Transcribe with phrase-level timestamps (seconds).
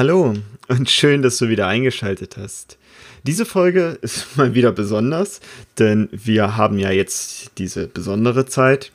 [0.00, 0.32] Hallo
[0.68, 2.78] und schön, dass du wieder eingeschaltet hast.
[3.24, 5.42] Diese Folge ist mal wieder besonders,
[5.78, 8.92] denn wir haben ja jetzt diese besondere Zeit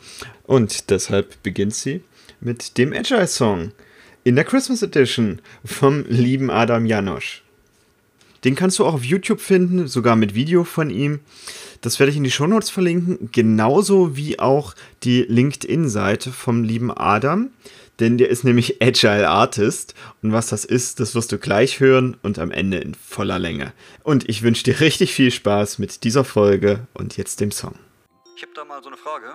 [0.47, 2.01] und deshalb beginnt sie
[2.39, 3.71] mit dem Agile Song
[4.23, 7.43] in der Christmas Edition vom lieben Adam Janosch.
[8.43, 11.19] Den kannst du auch auf YouTube finden, sogar mit Video von ihm.
[11.81, 17.51] Das werde ich in die Shownotes verlinken, genauso wie auch die LinkedIn-Seite vom lieben Adam
[17.99, 22.17] denn der ist nämlich Agile Artist und was das ist, das wirst du gleich hören
[22.23, 23.73] und am Ende in voller Länge.
[24.03, 27.75] Und ich wünsche dir richtig viel Spaß mit dieser Folge und jetzt dem Song.
[28.35, 29.33] Ich habe da mal so eine Frage.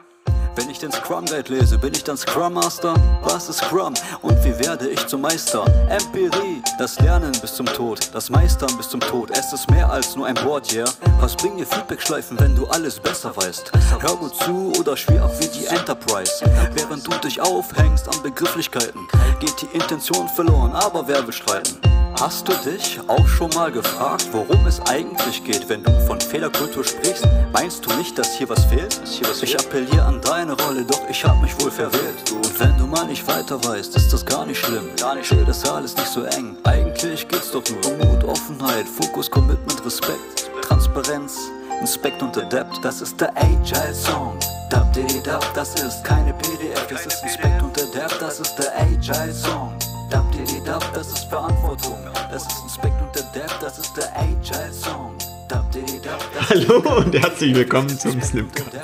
[0.56, 2.95] Wenn ich den Scrum Guide lese, bin ich dann Scrum Master?
[3.22, 5.64] Was ist Scrum und wie werde ich zum Meister?
[5.88, 9.30] Empirie, das Lernen bis zum Tod, das Meistern bis zum Tod.
[9.30, 10.88] Es ist mehr als nur ein Board, yeah.
[11.20, 13.70] Was bringen dir Feedbackschleifen, wenn du alles besser weißt?
[14.00, 16.45] Hör gut zu oder spiel auch wie die Enterprise.
[16.74, 19.06] Während du dich aufhängst an Begrifflichkeiten,
[19.38, 21.78] geht die Intention verloren, aber wer will streiten?
[22.20, 26.85] Hast du dich auch schon mal gefragt, worum es eigentlich geht, wenn du von Fehlerkultur
[26.85, 27.27] sprichst?
[27.51, 29.01] Meinst du nicht, dass hier was fehlt?
[29.43, 32.30] Ich appelliere an deine Rolle, doch ich hab mich wohl verwählt.
[32.30, 34.90] Und wenn du mal nicht weiter weißt, ist das gar nicht schlimm.
[35.01, 36.59] Gar nicht schlimm, das alles nicht so eng.
[36.65, 41.38] Eigentlich geht's doch nur um Mut, Offenheit, Fokus, Commitment, Respekt, Transparenz,
[41.80, 42.84] Inspect und Adapt.
[42.84, 44.37] Das ist der Agile Song.
[44.68, 49.32] Dab, dab, das ist keine PDF, das ist Inspect und Adapt, das ist der Agile
[49.32, 49.79] Song.
[50.10, 50.26] Dab,
[50.66, 51.96] dab, das ist Verantwortung.
[52.32, 55.16] Das ist Inspect und der Dev, das ist der Agile Song.
[55.48, 55.70] Dab,
[56.02, 58.74] dab, Hallo und herzlich willkommen zum Snipcast.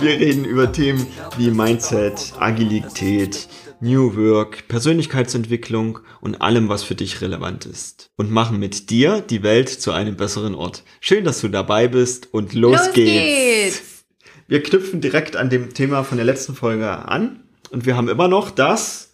[0.00, 1.04] Wir reden über Themen
[1.36, 3.48] wie Mindset, Agilität,
[3.80, 8.10] New Work, Persönlichkeitsentwicklung und allem, was für dich relevant ist.
[8.16, 10.84] Und machen mit dir die Welt zu einem besseren Ort.
[11.00, 13.78] Schön, dass du dabei bist und los, los geht's.
[13.78, 14.04] geht's.
[14.46, 17.40] Wir knüpfen direkt an dem Thema von der letzten Folge an
[17.72, 19.11] und wir haben immer noch das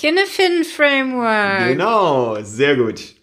[0.00, 1.68] Kinefin Framework.
[1.68, 3.16] Genau, sehr gut.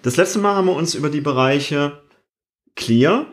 [0.00, 2.02] Das letzte Mal haben wir uns über die Bereiche
[2.74, 3.26] clear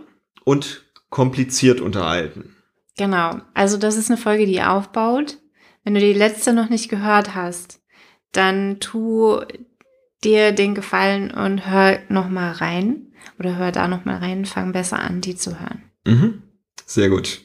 [0.44, 2.58] und kompliziert unterhalten.
[2.98, 5.38] Genau, also das ist eine Folge, die aufbaut.
[5.86, 7.80] Wenn du die letzte noch nicht gehört hast,
[8.34, 9.40] dann tu
[10.22, 14.74] dir den Gefallen und hör noch mal rein oder hör da noch mal rein, fang
[14.74, 15.84] besser an, die zu hören.
[16.06, 16.42] Mhm.
[16.86, 17.40] Sehr gut.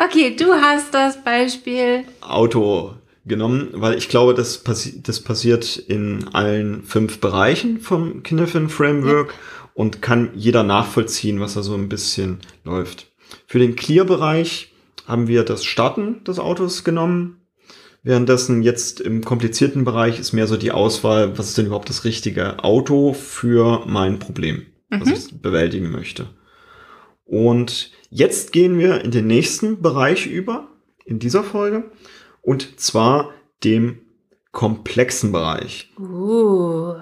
[0.00, 2.96] Okay, du hast das Beispiel Auto
[3.28, 9.28] genommen, weil ich glaube, das, passi das passiert in allen fünf Bereichen vom Kinefin Framework
[9.28, 9.68] ja.
[9.74, 13.12] und kann jeder nachvollziehen, was da so ein bisschen läuft.
[13.46, 14.72] Für den Clear-Bereich
[15.06, 17.40] haben wir das Starten des Autos genommen.
[18.02, 22.04] Währenddessen jetzt im komplizierten Bereich ist mehr so die Auswahl, was ist denn überhaupt das
[22.04, 25.00] richtige Auto für mein Problem, mhm.
[25.00, 26.26] was ich bewältigen möchte.
[27.24, 30.68] Und jetzt gehen wir in den nächsten Bereich über,
[31.04, 31.90] in dieser Folge
[32.48, 33.98] und zwar dem
[34.52, 35.92] komplexen Bereich.
[35.98, 36.94] Uh.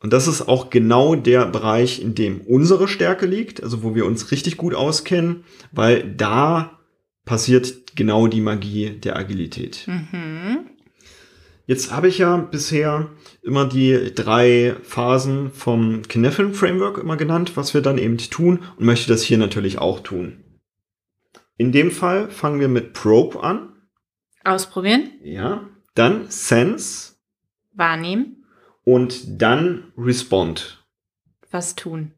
[0.00, 4.06] Und das ist auch genau der Bereich, in dem unsere Stärke liegt, also wo wir
[4.06, 6.78] uns richtig gut auskennen, weil da
[7.26, 9.84] passiert genau die Magie der Agilität.
[9.86, 10.70] Mhm.
[11.66, 13.10] Jetzt habe ich ja bisher
[13.42, 18.86] immer die drei Phasen vom Kneffeln Framework immer genannt, was wir dann eben tun und
[18.86, 20.42] möchte das hier natürlich auch tun.
[21.58, 23.75] In dem Fall fangen wir mit Probe an.
[24.46, 25.10] Ausprobieren.
[25.22, 25.68] Ja.
[25.94, 27.14] Dann Sense.
[27.72, 28.44] Wahrnehmen.
[28.84, 30.86] Und dann Respond.
[31.50, 32.12] Was tun.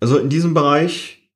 [0.00, 1.30] Also in diesem Bereich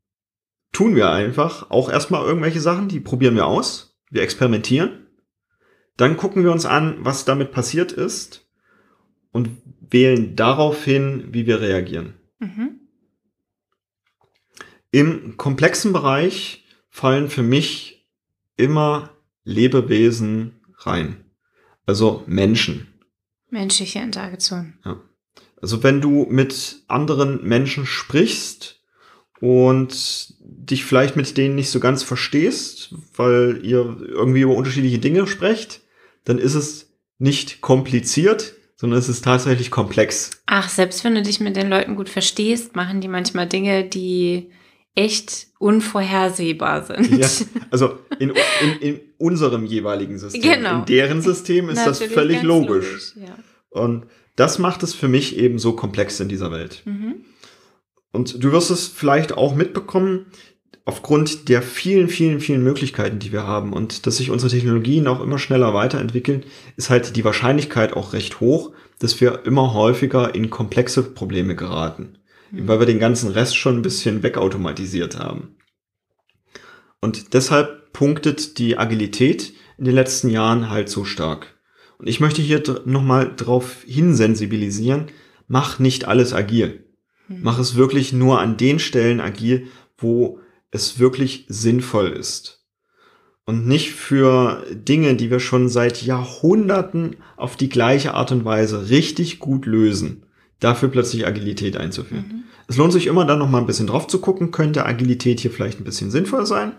[0.73, 3.99] tun wir einfach auch erstmal irgendwelche Sachen, die probieren wir aus.
[4.11, 5.07] Wir experimentieren.
[5.97, 8.49] Dann gucken wir uns an, was damit passiert ist
[9.33, 9.51] und
[9.81, 12.15] wählen daraufhin, wie wir reagieren.
[12.39, 12.81] Mhm.
[14.91, 18.09] Im komplexen Bereich fallen für mich
[18.57, 19.16] immer
[19.47, 21.25] Lebewesen rein.
[21.87, 22.89] Also Menschen.
[23.49, 24.75] Menschliche Interaktion.
[24.85, 25.01] Ja.
[25.63, 28.83] Also wenn du mit anderen Menschen sprichst
[29.41, 35.27] und dich vielleicht mit denen nicht so ganz verstehst, weil ihr irgendwie über unterschiedliche Dinge
[35.27, 35.81] sprecht,
[36.25, 40.43] dann ist es nicht kompliziert, sondern es ist tatsächlich komplex.
[40.47, 44.51] Ach, selbst wenn du dich mit den Leuten gut verstehst, machen die manchmal Dinge, die
[44.97, 47.17] echt unvorhersehbar sind.
[47.17, 47.29] Ja,
[47.71, 50.43] also in, in, in unserem jeweiligen System.
[50.43, 50.81] Genau.
[50.81, 53.15] In deren System ist das völlig logisch.
[53.15, 53.37] logisch ja.
[53.71, 56.83] Und das macht es für mich eben so komplex in dieser Welt.
[56.85, 57.17] Mhm.
[58.13, 60.27] Und du wirst es vielleicht auch mitbekommen,
[60.85, 65.21] aufgrund der vielen, vielen, vielen Möglichkeiten, die wir haben und dass sich unsere Technologien auch
[65.21, 66.45] immer schneller weiterentwickeln,
[66.77, 72.19] ist halt die Wahrscheinlichkeit auch recht hoch, dass wir immer häufiger in komplexe Probleme geraten
[72.51, 72.69] mhm.
[72.69, 75.57] weil wir den ganzen Rest schon ein bisschen wegautomatisiert haben.
[77.01, 81.55] Und deshalb punktet die Agilität in den letzten Jahren halt so stark.
[81.97, 85.07] Und ich möchte hier nochmal drauf hinsensibilisieren,
[85.49, 86.85] mach nicht alles agil.
[87.27, 87.39] Mhm.
[87.41, 90.41] Mach es wirklich nur an den Stellen agil, wo
[90.71, 92.67] es wirklich sinnvoll ist.
[93.47, 98.91] Und nicht für Dinge, die wir schon seit Jahrhunderten auf die gleiche Art und Weise
[98.91, 100.27] richtig gut lösen,
[100.61, 102.29] dafür plötzlich Agilität einzuführen.
[102.29, 102.43] Mhm.
[102.69, 105.51] Es lohnt sich immer dann noch mal ein bisschen drauf zu gucken, könnte Agilität hier
[105.51, 106.75] vielleicht ein bisschen sinnvoll sein.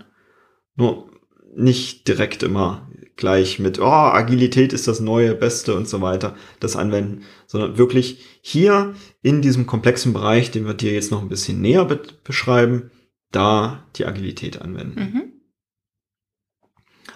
[0.78, 1.12] Nur
[1.56, 2.88] nicht direkt immer
[3.18, 8.24] gleich mit, oh, Agilität ist das neue, beste und so weiter, das anwenden, sondern wirklich
[8.42, 8.94] hier
[9.24, 12.92] in diesem komplexen Bereich, den wir dir jetzt noch ein bisschen näher be beschreiben,
[13.32, 15.00] da die Agilität anwenden.
[15.00, 15.34] Mhm.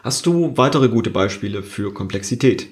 [0.04, 2.68] Hast du weitere gute Beispiele für Komplexität?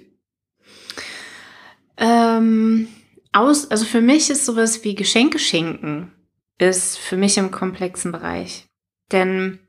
[1.97, 2.87] Ähm,
[3.31, 6.11] aus, also für mich ist sowas wie Geschenke schenken,
[6.57, 8.67] ist für mich im komplexen Bereich.
[9.11, 9.59] Denn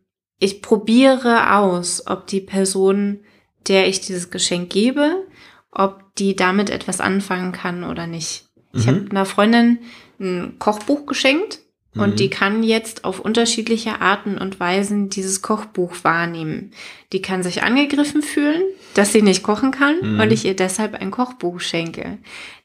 [0.41, 3.21] ich probiere aus, ob die Person,
[3.69, 5.27] der ich dieses Geschenk gebe,
[5.71, 8.47] ob die damit etwas anfangen kann oder nicht.
[8.73, 8.81] Mhm.
[8.81, 9.79] Ich habe einer Freundin
[10.19, 11.61] ein Kochbuch geschenkt
[11.95, 12.17] und mhm.
[12.17, 16.73] die kann jetzt auf unterschiedliche Arten und Weisen dieses Kochbuch wahrnehmen.
[17.13, 18.63] Die kann sich angegriffen fühlen,
[18.95, 20.21] dass sie nicht kochen kann mhm.
[20.21, 22.19] und ich ihr deshalb ein Kochbuch schenke.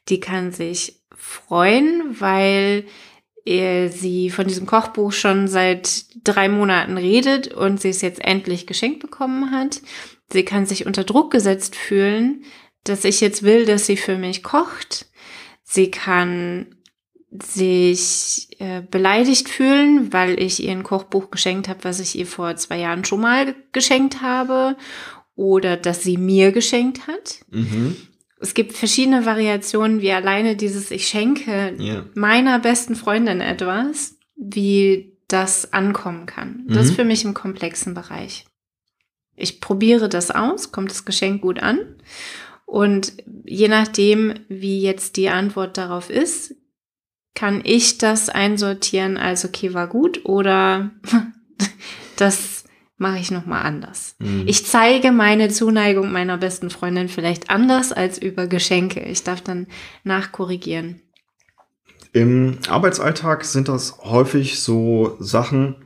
[0.08, 2.84] Die kann sich freuen, weil
[3.46, 9.00] sie von diesem Kochbuch schon seit drei Monaten redet und sie es jetzt endlich geschenkt
[9.00, 9.80] bekommen hat.
[10.32, 12.42] Sie kann sich unter Druck gesetzt fühlen,
[12.82, 15.06] dass ich jetzt will, dass sie für mich kocht.
[15.62, 16.74] Sie kann
[17.30, 22.56] sich äh, beleidigt fühlen, weil ich ihr ein Kochbuch geschenkt habe, was ich ihr vor
[22.56, 24.76] zwei Jahren schon mal geschenkt habe
[25.36, 27.40] oder dass sie mir geschenkt hat.
[27.50, 27.96] Mhm
[28.38, 32.04] es gibt verschiedene Variationen, wie alleine dieses Ich schenke yeah.
[32.14, 36.64] meiner besten Freundin etwas, wie das ankommen kann.
[36.68, 36.82] Das mhm.
[36.82, 38.44] ist für mich im komplexen Bereich.
[39.34, 41.78] Ich probiere das aus, kommt das Geschenk gut an.
[42.64, 43.12] Und
[43.44, 46.54] je nachdem, wie jetzt die Antwort darauf ist,
[47.34, 50.90] kann ich das einsortieren als okay, war gut oder
[52.16, 52.64] das
[52.96, 54.16] mache ich nochmal anders.
[54.18, 54.44] Mhm.
[54.46, 59.00] Ich zeige meine Zuneigung meiner besten Freundin vielleicht anders als über Geschenke.
[59.00, 59.66] Ich darf dann
[60.04, 61.02] nachkorrigieren.
[62.12, 65.76] Im Arbeitsalltag sind das häufig so Sachen,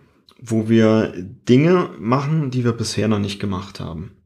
[0.40, 4.16] wo wir Dinge machen, die wir bisher noch nicht gemacht haben.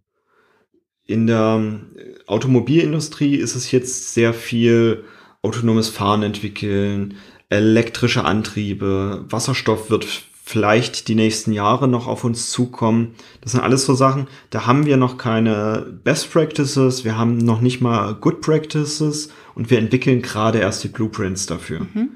[1.07, 1.81] In der
[2.27, 5.05] Automobilindustrie ist es jetzt sehr viel
[5.43, 7.17] autonomes Fahren entwickeln,
[7.49, 13.15] elektrische Antriebe, Wasserstoff wird vielleicht die nächsten Jahre noch auf uns zukommen.
[13.41, 17.63] Das sind alles so Sachen, da haben wir noch keine Best Practices, wir haben noch
[17.63, 21.81] nicht mal Good Practices und wir entwickeln gerade erst die Blueprints dafür.
[21.81, 22.11] Mhm.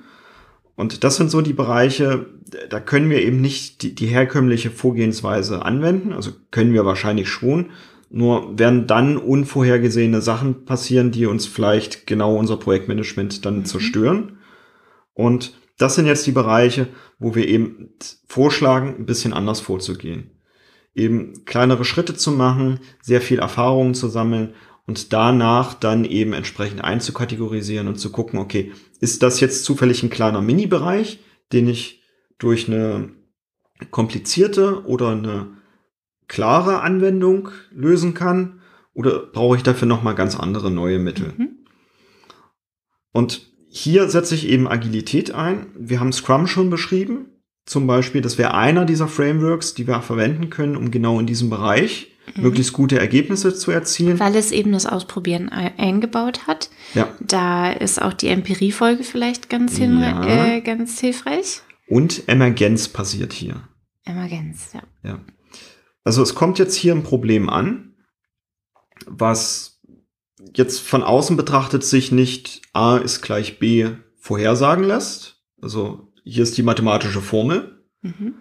[0.76, 2.26] Und das sind so die Bereiche,
[2.68, 7.70] da können wir eben nicht die, die herkömmliche Vorgehensweise anwenden, also können wir wahrscheinlich schon,
[8.10, 13.64] nur werden dann unvorhergesehene Sachen passieren, die uns vielleicht genau unser Projektmanagement dann mhm.
[13.64, 14.38] zerstören.
[15.14, 16.88] Und das sind jetzt die Bereiche,
[17.18, 17.90] wo wir eben
[18.26, 20.30] vorschlagen, ein bisschen anders vorzugehen.
[20.94, 24.54] Eben kleinere Schritte zu machen, sehr viel Erfahrungen zu sammeln
[24.86, 30.10] und danach dann eben entsprechend einzukategorisieren und zu gucken, okay, ist das jetzt zufällig ein
[30.10, 31.20] kleiner Mini-Bereich,
[31.52, 32.02] den ich
[32.38, 33.10] durch eine
[33.90, 35.58] komplizierte oder eine
[36.26, 38.60] klare Anwendung lösen kann?
[38.94, 41.32] Oder brauche ich dafür nochmal ganz andere neue Mittel?
[41.36, 41.58] Mhm.
[43.12, 45.66] Und hier setze ich eben Agilität ein.
[45.78, 47.26] Wir haben Scrum schon beschrieben.
[47.66, 51.50] Zum Beispiel, das wäre einer dieser Frameworks, die wir verwenden können, um genau in diesem
[51.50, 52.44] Bereich mhm.
[52.44, 54.18] möglichst gute Ergebnisse zu erzielen.
[54.18, 56.70] Weil es eben das Ausprobieren eingebaut hat.
[56.94, 57.08] Ja.
[57.20, 60.24] Da ist auch die Empirie-Folge vielleicht ganz, ja.
[60.24, 61.60] äh, ganz hilfreich.
[61.86, 63.68] Und Emergenz passiert hier.
[64.04, 64.82] Emergenz, ja.
[65.02, 65.20] Ja.
[66.04, 67.94] Also es kommt jetzt hier ein Problem an,
[69.06, 69.77] was
[70.54, 75.42] jetzt von außen betrachtet sich nicht A ist gleich B vorhersagen lässt.
[75.60, 77.82] Also hier ist die mathematische Formel.
[78.02, 78.34] Mhm.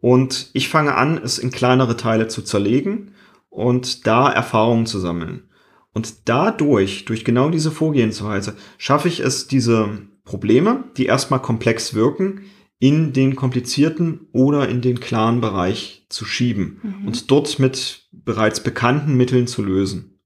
[0.00, 3.14] Und ich fange an, es in kleinere Teile zu zerlegen
[3.48, 5.48] und da Erfahrungen zu sammeln.
[5.92, 12.42] Und dadurch, durch genau diese Vorgehensweise, schaffe ich es, diese Probleme, die erstmal komplex wirken,
[12.78, 17.08] in den komplizierten oder in den klaren Bereich zu schieben mhm.
[17.08, 20.17] und dort mit bereits bekannten Mitteln zu lösen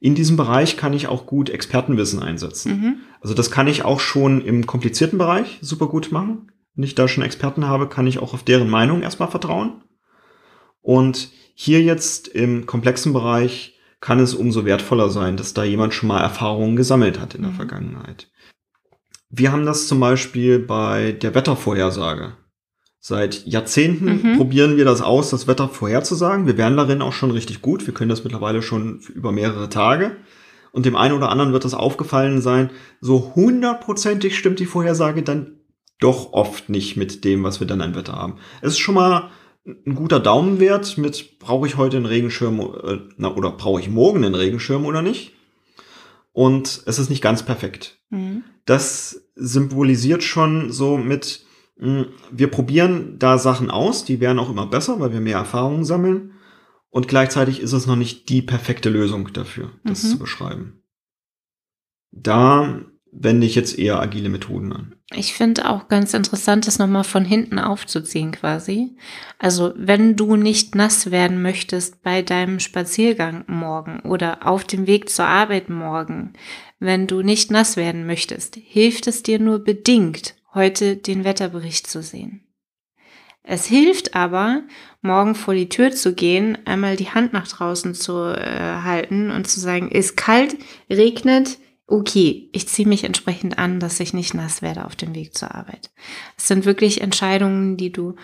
[0.00, 2.80] in diesem Bereich kann ich auch gut Expertenwissen einsetzen.
[2.80, 2.96] Mhm.
[3.20, 6.52] Also das kann ich auch schon im komplizierten Bereich super gut machen.
[6.74, 9.82] Wenn ich da schon Experten habe, kann ich auch auf deren Meinung erstmal vertrauen.
[10.82, 16.08] Und hier jetzt im komplexen Bereich kann es umso wertvoller sein, dass da jemand schon
[16.08, 17.56] mal Erfahrungen gesammelt hat in der mhm.
[17.56, 18.30] Vergangenheit.
[19.30, 22.36] Wir haben das zum Beispiel bei der Wettervorhersage.
[23.06, 24.36] Seit Jahrzehnten mhm.
[24.38, 26.46] probieren wir das aus, das Wetter vorherzusagen.
[26.46, 27.86] Wir werden darin auch schon richtig gut.
[27.86, 30.16] Wir können das mittlerweile schon über mehrere Tage.
[30.72, 32.70] und dem einen oder anderen wird das aufgefallen sein,
[33.02, 35.58] so hundertprozentig stimmt die Vorhersage dann
[36.00, 38.36] doch oft nicht mit dem, was wir dann an Wetter haben.
[38.62, 39.30] Es ist schon mal
[39.66, 44.24] ein guter Daumenwert mit, brauche ich heute einen Regenschirm äh, na, oder brauche ich morgen
[44.24, 45.34] einen Regenschirm oder nicht?
[46.32, 47.98] Und es ist nicht ganz perfekt.
[48.08, 48.44] Mhm.
[48.64, 51.43] Das symbolisiert schon so mit,
[51.76, 56.32] wir probieren da Sachen aus, die werden auch immer besser, weil wir mehr Erfahrungen sammeln.
[56.90, 60.08] Und gleichzeitig ist es noch nicht die perfekte Lösung dafür, das mhm.
[60.08, 60.84] zu beschreiben.
[62.12, 64.94] Da wende ich jetzt eher agile Methoden an.
[65.12, 68.96] Ich finde auch ganz interessant, das nochmal von hinten aufzuziehen quasi.
[69.38, 75.10] Also wenn du nicht nass werden möchtest bei deinem Spaziergang morgen oder auf dem Weg
[75.10, 76.32] zur Arbeit morgen,
[76.80, 82.02] wenn du nicht nass werden möchtest, hilft es dir nur bedingt, heute den Wetterbericht zu
[82.02, 82.46] sehen.
[83.42, 84.62] Es hilft aber,
[85.02, 89.46] morgen vor die Tür zu gehen, einmal die Hand nach draußen zu äh, halten und
[89.46, 90.56] zu sagen, ist kalt,
[90.88, 95.36] regnet, okay, ich ziehe mich entsprechend an, dass ich nicht nass werde auf dem Weg
[95.36, 95.90] zur Arbeit.
[96.38, 98.16] Es sind wirklich Entscheidungen, die du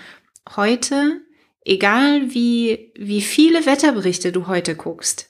[0.56, 1.20] heute,
[1.66, 5.29] egal wie, wie viele Wetterberichte du heute guckst,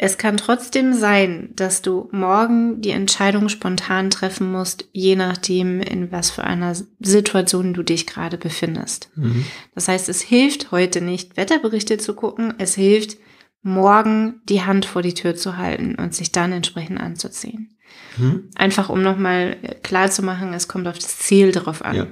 [0.00, 6.12] es kann trotzdem sein, dass du morgen die Entscheidung spontan treffen musst, je nachdem, in
[6.12, 9.10] was für einer Situation du dich gerade befindest.
[9.16, 9.44] Mhm.
[9.74, 12.54] Das heißt, es hilft heute nicht, Wetterberichte zu gucken.
[12.58, 13.18] Es hilft,
[13.62, 17.76] morgen die Hand vor die Tür zu halten und sich dann entsprechend anzuziehen.
[18.16, 18.50] Mhm.
[18.54, 21.96] Einfach um nochmal klar zu machen, es kommt auf das Ziel darauf an.
[21.96, 22.06] Ja.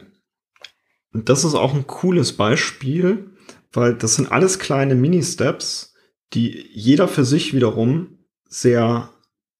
[1.13, 3.31] Und das ist auch ein cooles Beispiel,
[3.73, 5.95] weil das sind alles kleine Mini-Steps,
[6.37, 9.11] die jeder für sich wiederum sehr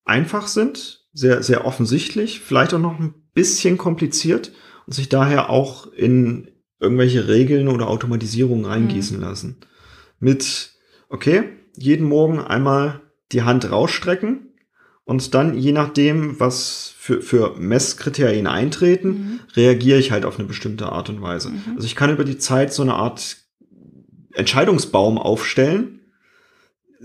[0.05, 4.53] einfach sind, sehr, sehr offensichtlich, vielleicht auch noch ein bisschen kompliziert
[4.87, 9.23] und sich daher auch in irgendwelche Regeln oder Automatisierungen reingießen mhm.
[9.23, 9.57] lassen.
[10.21, 10.73] Mit,
[11.09, 11.45] okay,
[11.77, 13.01] jeden Morgen einmal
[13.33, 14.53] die Hand rausstrecken
[15.05, 19.41] und dann, je nachdem, was für, für Messkriterien eintreten, mhm.
[19.55, 21.51] reagiere ich halt auf eine bestimmte Art und Weise.
[21.51, 21.63] Mhm.
[21.77, 23.39] Also ich kann über die Zeit so eine Art
[24.33, 25.97] Entscheidungsbaum aufstellen,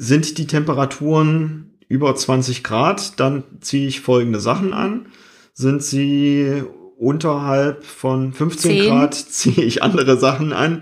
[0.02, 5.06] sind die Temperaturen über 20 Grad, dann ziehe ich folgende Sachen an.
[5.54, 6.64] Sind sie
[6.98, 8.84] unterhalb von 15 10.
[8.86, 10.82] Grad, ziehe ich andere Sachen an.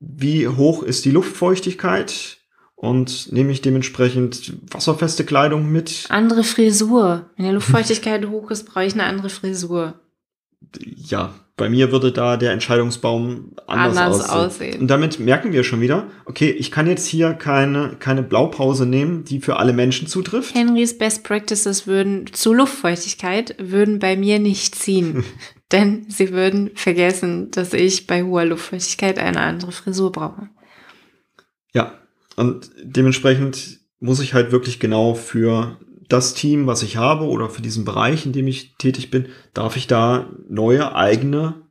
[0.00, 2.38] Wie hoch ist die Luftfeuchtigkeit?
[2.74, 6.06] Und nehme ich dementsprechend wasserfeste Kleidung mit?
[6.08, 7.30] Andere Frisur.
[7.36, 10.00] Wenn die Luftfeuchtigkeit hoch ist, brauche ich eine andere Frisur.
[10.96, 14.46] Ja, bei mir würde da der Entscheidungsbaum anders, anders aussehen.
[14.46, 14.80] aussehen.
[14.80, 19.24] Und damit merken wir schon wieder, okay, ich kann jetzt hier keine, keine Blaupause nehmen,
[19.24, 20.54] die für alle Menschen zutrifft.
[20.54, 25.24] Henrys Best Practices würden zu Luftfeuchtigkeit würden bei mir nicht ziehen.
[25.72, 30.48] denn sie würden vergessen, dass ich bei hoher Luftfeuchtigkeit eine andere Frisur brauche.
[31.74, 31.92] Ja,
[32.36, 35.76] und dementsprechend muss ich halt wirklich genau für
[36.08, 39.76] das Team, was ich habe oder für diesen Bereich, in dem ich tätig bin, darf
[39.76, 41.68] ich da neue eigene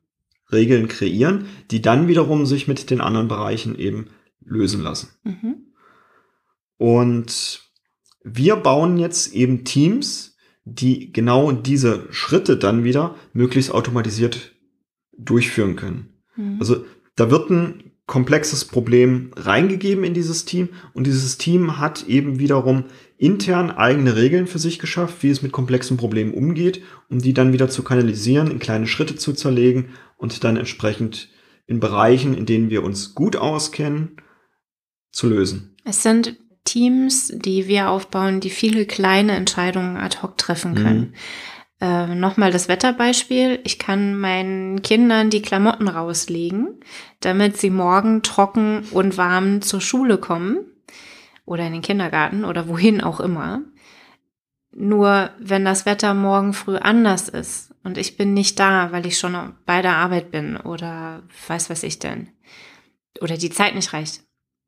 [0.51, 4.07] Regeln kreieren, die dann wiederum sich mit den anderen Bereichen eben
[4.43, 5.09] lösen lassen.
[5.23, 5.55] Mhm.
[6.77, 7.61] Und
[8.23, 14.53] wir bauen jetzt eben Teams, die genau diese Schritte dann wieder möglichst automatisiert
[15.17, 16.13] durchführen können.
[16.35, 16.57] Mhm.
[16.59, 22.39] Also da wird ein komplexes Problem reingegeben in dieses Team und dieses Team hat eben
[22.39, 22.85] wiederum
[23.17, 27.51] intern eigene Regeln für sich geschafft, wie es mit komplexen Problemen umgeht, um die dann
[27.51, 31.29] wieder zu kanalisieren, in kleine Schritte zu zerlegen und dann entsprechend
[31.65, 34.17] in Bereichen, in denen wir uns gut auskennen,
[35.11, 35.75] zu lösen.
[35.83, 40.99] Es sind Teams, die wir aufbauen, die viele kleine Entscheidungen ad hoc treffen können.
[40.99, 41.13] Mhm.
[41.79, 43.59] Äh, Nochmal das Wetterbeispiel.
[43.63, 46.79] Ich kann meinen Kindern die Klamotten rauslegen,
[47.21, 50.59] damit sie morgen trocken und warm zur Schule kommen
[51.47, 53.61] oder in den Kindergarten oder wohin auch immer.
[54.71, 59.17] Nur wenn das Wetter morgen früh anders ist und ich bin nicht da, weil ich
[59.17, 62.29] schon bei der Arbeit bin oder weiß was ich denn,
[63.21, 64.23] oder die Zeit nicht reicht,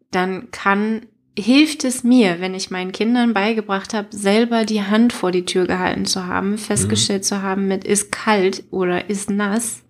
[0.10, 1.06] dann kann
[1.38, 5.68] hilft es mir, wenn ich meinen Kindern beigebracht habe, selber die Hand vor die Tür
[5.68, 7.28] gehalten zu haben, festgestellt mhm.
[7.28, 9.84] zu haben mit ist kalt oder ist nass,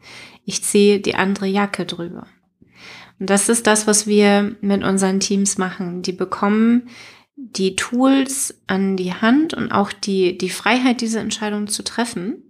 [0.46, 2.27] ich ziehe die andere Jacke drüber.
[3.19, 6.01] Und das ist das, was wir mit unseren Teams machen.
[6.01, 6.89] Die bekommen
[7.35, 12.43] die Tools an die Hand und auch die, die Freiheit, diese Entscheidung zu treffen,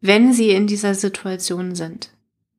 [0.00, 2.10] wenn sie in dieser Situation sind.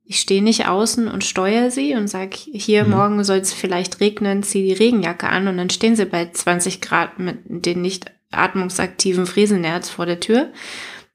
[0.04, 2.90] Ich stehe nicht außen und steuere sie und sage, hier mhm.
[2.90, 6.80] morgen soll es vielleicht regnen, zieh die Regenjacke an und dann stehen sie bei 20
[6.80, 10.52] Grad mit den nicht atmungsaktiven Frieselnerz vor der Tür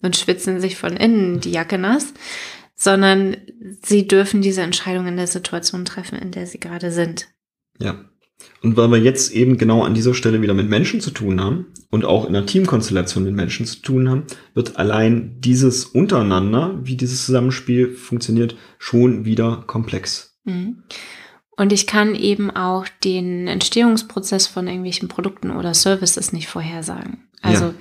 [0.01, 2.13] und schwitzen sich von innen die Jacke nass,
[2.75, 3.37] sondern
[3.81, 7.27] sie dürfen diese Entscheidung in der Situation treffen, in der sie gerade sind.
[7.79, 8.05] Ja.
[8.61, 11.67] Und weil wir jetzt eben genau an dieser Stelle wieder mit Menschen zu tun haben
[11.91, 16.97] und auch in einer Teamkonstellation mit Menschen zu tun haben, wird allein dieses untereinander, wie
[16.97, 20.37] dieses Zusammenspiel funktioniert, schon wieder komplex.
[20.43, 20.83] Mhm.
[21.55, 27.27] Und ich kann eben auch den Entstehungsprozess von irgendwelchen Produkten oder Services nicht vorhersagen.
[27.41, 27.73] Also ja.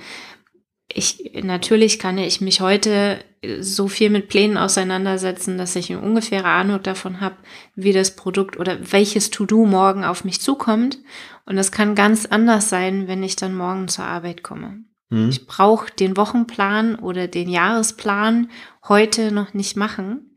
[0.93, 3.23] Ich natürlich kann ich mich heute
[3.59, 7.35] so viel mit Plänen auseinandersetzen, dass ich eine ungefähre Ahnung davon habe,
[7.75, 10.99] wie das Produkt oder welches To-Do morgen auf mich zukommt.
[11.45, 14.85] Und das kann ganz anders sein, wenn ich dann morgen zur Arbeit komme.
[15.09, 15.29] Mhm.
[15.29, 18.49] Ich brauche den Wochenplan oder den Jahresplan
[18.87, 20.29] heute noch nicht machen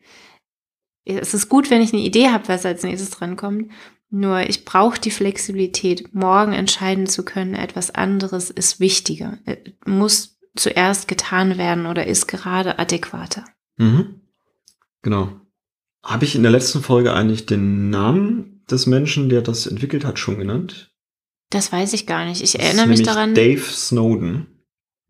[1.07, 3.71] es ist gut, wenn ich eine Idee habe, was als nächstes drankommt.
[4.11, 10.36] Nur ich brauche die Flexibilität, morgen entscheiden zu können, etwas anderes ist wichtiger, äh, muss
[10.57, 13.45] zuerst getan werden oder ist gerade adäquater.
[13.77, 14.21] Mhm.
[15.03, 15.33] Genau.
[16.03, 20.19] Habe ich in der letzten Folge eigentlich den Namen des Menschen, der das entwickelt hat,
[20.19, 20.93] schon genannt?
[21.51, 22.43] Das weiß ich gar nicht.
[22.43, 23.35] Ich das erinnere mich daran.
[23.35, 24.47] Dave Snowden,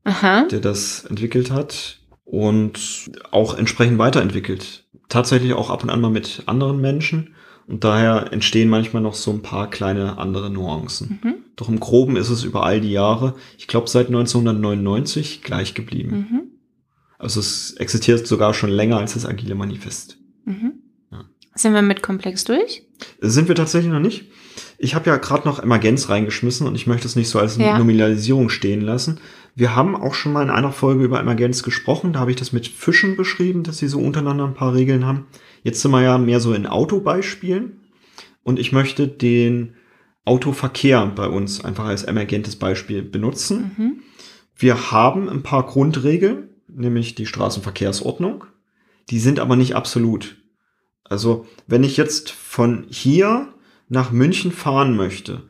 [0.05, 0.47] Aha.
[0.51, 6.43] der das entwickelt hat und auch entsprechend weiterentwickelt tatsächlich auch ab und an mal mit
[6.47, 7.36] anderen Menschen.
[7.69, 11.19] Und daher entstehen manchmal noch so ein paar kleine andere Nuancen.
[11.23, 11.35] Mhm.
[11.57, 16.29] Doch im Groben ist es über all die Jahre, ich glaube seit 1999, gleich geblieben.
[16.31, 16.43] Mhm.
[17.19, 20.19] Also es existiert sogar schon länger als das Agile Manifest.
[20.45, 20.75] Mhm.
[21.11, 21.25] Ja.
[21.55, 22.83] Sind wir mit Komplex durch?
[23.21, 24.27] Sind wir tatsächlich noch nicht.
[24.79, 27.79] Ich habe ja gerade noch Emergenz reingeschmissen und ich möchte es nicht so als ja.
[27.79, 29.19] Nominalisierung stehen lassen.
[29.55, 32.13] Wir haben auch schon mal in einer Folge über Emergenz gesprochen.
[32.13, 35.27] Da habe ich das mit Fischen beschrieben, dass sie so untereinander ein paar Regeln haben.
[35.67, 37.81] Jetzt sind wir ja mehr so in Autobeispielen.
[38.45, 39.75] Und ich möchte den
[40.25, 43.73] Autoverkehr bei uns einfach als emergentes Beispiel benutzen.
[43.77, 44.03] Mhm.
[44.55, 48.45] Wir haben ein paar Grundregeln, nämlich die Straßenverkehrsordnung.
[49.11, 50.37] Die sind aber nicht absolut.
[51.03, 53.53] Also, wenn ich jetzt von hier
[53.89, 55.49] nach München fahren möchte,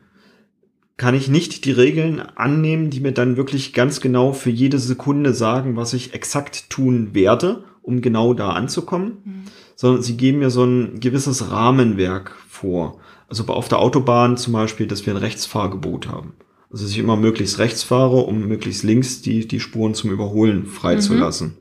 [0.97, 5.35] kann ich nicht die Regeln annehmen, die mir dann wirklich ganz genau für jede Sekunde
[5.35, 9.43] sagen, was ich exakt tun werde, um genau da anzukommen, mhm.
[9.77, 12.99] Sondern sie geben mir so ein gewisses Rahmenwerk vor.
[13.29, 16.33] Also auf der Autobahn zum Beispiel, dass wir ein Rechtsfahrgebot haben.
[16.71, 20.65] Also dass ich immer möglichst rechts fahre, um möglichst links die, die Spuren zum Überholen
[20.65, 21.47] freizulassen.
[21.47, 21.57] Mhm.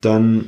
[0.00, 0.44] Dann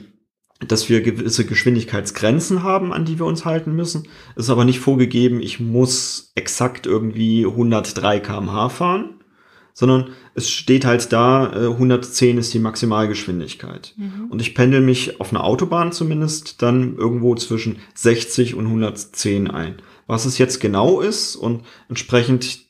[0.68, 4.08] dass wir gewisse Geschwindigkeitsgrenzen haben, an die wir uns halten müssen.
[4.36, 9.21] Es ist aber nicht vorgegeben, ich muss exakt irgendwie 103 kmh fahren,
[9.74, 13.94] sondern es steht halt da, 110 äh, ist die Maximalgeschwindigkeit.
[13.96, 14.26] Mhm.
[14.30, 19.76] Und ich pendel mich auf einer Autobahn zumindest dann irgendwo zwischen 60 und 110 ein.
[20.06, 22.60] Was es jetzt genau ist und entsprechend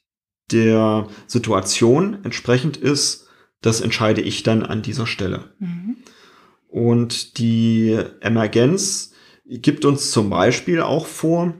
[0.51, 3.29] der Situation entsprechend ist,
[3.61, 5.53] das entscheide ich dann an dieser Stelle.
[5.59, 5.97] Mhm.
[6.69, 9.13] Und die Emergenz
[9.45, 11.55] gibt uns zum Beispiel auch vor,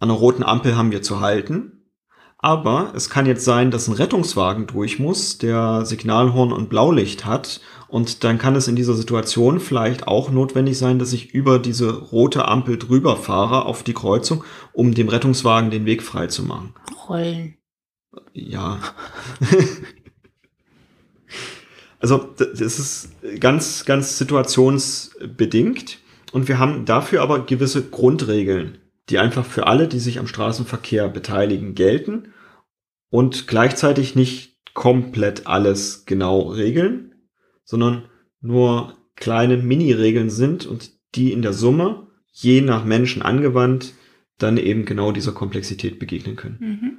[0.00, 1.77] an einer roten Ampel haben wir zu halten.
[2.40, 7.60] Aber es kann jetzt sein, dass ein Rettungswagen durch muss, der Signalhorn und Blaulicht hat.
[7.88, 11.92] Und dann kann es in dieser Situation vielleicht auch notwendig sein, dass ich über diese
[11.92, 16.74] rote Ampel drüber fahre auf die Kreuzung, um dem Rettungswagen den Weg frei zu machen.
[17.08, 17.56] Rollen.
[18.32, 18.78] Ja.
[22.00, 25.98] Also das ist ganz, ganz situationsbedingt.
[26.32, 28.78] Und wir haben dafür aber gewisse Grundregeln,
[29.10, 32.32] die einfach für alle, die sich am Straßenverkehr beteiligen, gelten
[33.10, 37.14] und gleichzeitig nicht komplett alles genau regeln,
[37.64, 38.04] sondern
[38.40, 43.94] nur kleine Mini-Regeln sind und die in der Summe, je nach Menschen angewandt,
[44.36, 46.58] dann eben genau dieser Komplexität begegnen können.
[46.60, 46.98] Mhm.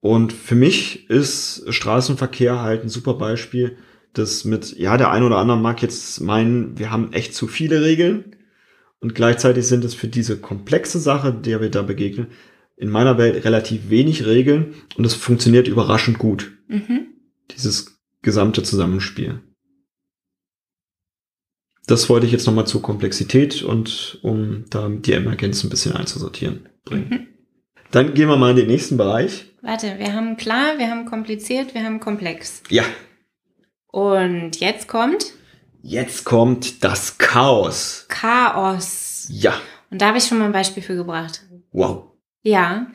[0.00, 3.78] Und für mich ist Straßenverkehr halt ein super Beispiel,
[4.12, 7.82] das mit, ja, der ein oder andere mag jetzt meinen, wir haben echt zu viele
[7.82, 8.36] Regeln
[9.00, 12.28] und gleichzeitig sind es für diese komplexe Sache, der wir da begegnen,
[12.76, 16.52] in meiner Welt relativ wenig Regeln und es funktioniert überraschend gut.
[16.68, 17.08] Mhm.
[17.50, 19.40] Dieses gesamte Zusammenspiel.
[21.86, 26.68] Das wollte ich jetzt nochmal zur Komplexität und um da die Emergenz ein bisschen einzusortieren
[26.84, 27.08] bringen.
[27.08, 27.26] Mhm.
[27.90, 29.46] Dann gehen wir mal in den nächsten Bereich.
[29.62, 32.62] Warte, wir haben klar, wir haben kompliziert, wir haben komplex.
[32.68, 32.84] Ja,
[33.90, 35.32] und jetzt kommt?
[35.80, 38.06] Jetzt kommt das Chaos.
[38.08, 39.26] Chaos.
[39.30, 39.60] Ja.
[39.90, 41.42] Und da habe ich schon mal ein Beispiel für gebracht.
[41.72, 42.12] Wow.
[42.42, 42.90] Ja,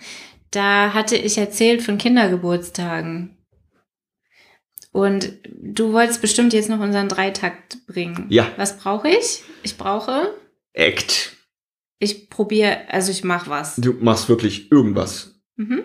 [0.52, 3.38] da hatte ich erzählt von Kindergeburtstagen.
[4.91, 8.28] Und du wolltest bestimmt jetzt noch unseren Dreitakt bringen.
[8.30, 8.52] Ja.
[8.58, 9.43] Was brauche ich?
[9.63, 10.36] Ich brauche.
[10.74, 11.36] Act.
[12.00, 13.78] Ich probiere, also ich mache was.
[13.78, 15.41] Du machst wirklich irgendwas.
[15.56, 15.84] Mhm.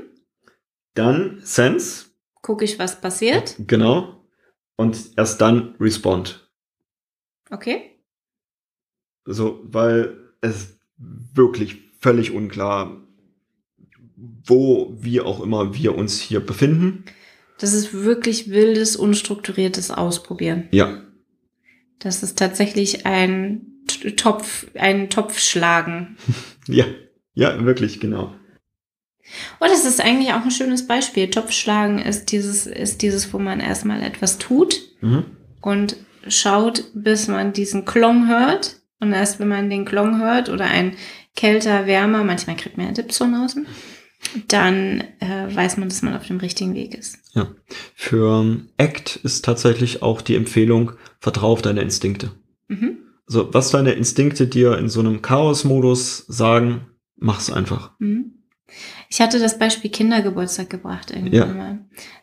[0.95, 2.07] Dann Sense.
[2.43, 3.55] Gucke ich, was passiert.
[3.67, 4.19] Genau
[4.79, 6.48] und erst dann respond.
[7.51, 7.91] Okay.
[9.25, 12.97] So, weil es wirklich völlig unklar,
[14.45, 17.05] wo, wie auch immer wir uns hier befinden.
[17.59, 20.69] Das ist wirklich wildes, unstrukturiertes Ausprobieren.
[20.71, 21.03] Ja,
[21.99, 23.67] Das ist tatsächlich ein
[24.17, 26.17] Topf, ein Topfschlagen.
[26.69, 26.85] ja,
[27.35, 28.35] ja, wirklich, genau.
[29.61, 31.29] Oh, das ist eigentlich auch ein schönes Beispiel.
[31.31, 35.25] Topfschlagen ist dieses, ist dieses, wo man erstmal etwas tut Mhm.
[35.61, 38.77] und schaut, bis man diesen Klong hört.
[39.01, 40.97] Und erst wenn man den Klong hört oder ein
[41.37, 43.67] kälter, wärmer, manchmal kriegt man ja Dipsonausen,
[44.49, 47.19] dann äh, weiß man, dass man auf dem richtigen Weg ist.
[47.35, 47.49] Ja.
[47.95, 52.33] Für ähm, Act ist tatsächlich auch die Empfehlung, vertrau auf deine Instinkte.
[52.67, 52.99] Mhm.
[53.27, 57.93] Also, was deine Instinkte dir in so einem Chaos-Modus sagen, mach's einfach.
[58.01, 58.43] Mhm.
[59.11, 61.47] Ich hatte das Beispiel Kindergeburtstag gebracht irgendwann Ja.
[61.47, 61.79] mal.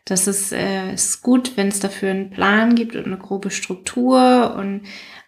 [0.06, 4.56] Das ist, äh, ist gut, wenn es dafür einen Plan gibt und eine grobe Struktur
[4.58, 4.82] und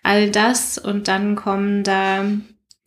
[0.03, 0.77] all das.
[0.77, 2.25] Und dann kommen da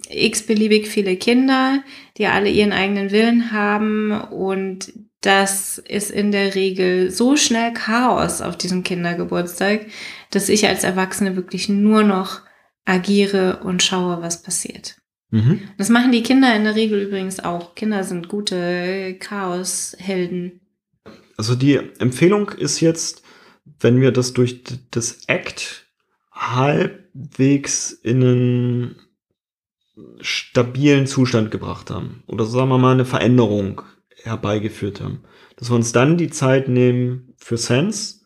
[0.08, 1.82] x-beliebig viele Kinder,
[2.16, 4.12] die alle ihren eigenen Willen haben.
[4.12, 9.86] Und das ist in der Regel so schnell Chaos auf diesem Kindergeburtstag,
[10.30, 12.42] dass ich als Erwachsene wirklich nur noch
[12.84, 14.96] agiere und schaue, was passiert.
[15.30, 15.60] Mhm.
[15.78, 17.74] Das machen die Kinder in der Regel übrigens auch.
[17.74, 20.60] Kinder sind gute Chaoshelden.
[21.36, 23.22] Also die Empfehlung ist jetzt,
[23.78, 25.86] wenn wir das durch das Act
[26.32, 28.96] halbwegs in einen
[30.20, 33.82] stabilen Zustand gebracht haben oder sagen wir mal eine Veränderung
[34.22, 35.22] herbeigeführt haben,
[35.56, 38.20] dass wir uns dann die Zeit nehmen für Sense,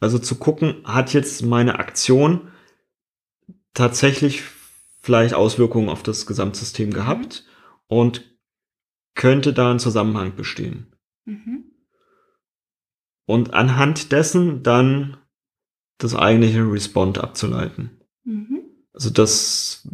[0.00, 2.48] also zu gucken, hat jetzt meine Aktion
[3.74, 4.42] tatsächlich
[5.00, 7.44] vielleicht Auswirkungen auf das Gesamtsystem gehabt
[7.86, 8.24] und
[9.14, 10.86] könnte da ein Zusammenhang bestehen
[11.24, 11.64] Mhm.
[13.26, 15.18] und anhand dessen dann
[15.98, 18.00] das eigentliche Respond abzuleiten.
[18.24, 18.60] Mhm.
[18.94, 19.86] Also das,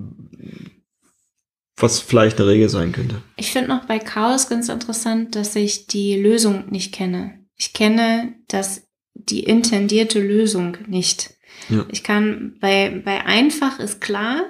[1.76, 3.22] was vielleicht eine Regel sein könnte.
[3.36, 7.44] Ich finde noch bei Chaos ganz interessant, dass ich die Lösung nicht kenne.
[7.56, 11.34] Ich kenne das, die intendierte Lösung nicht.
[11.68, 11.86] Ja.
[11.90, 14.44] Ich kann, bei, bei einfach ist klar,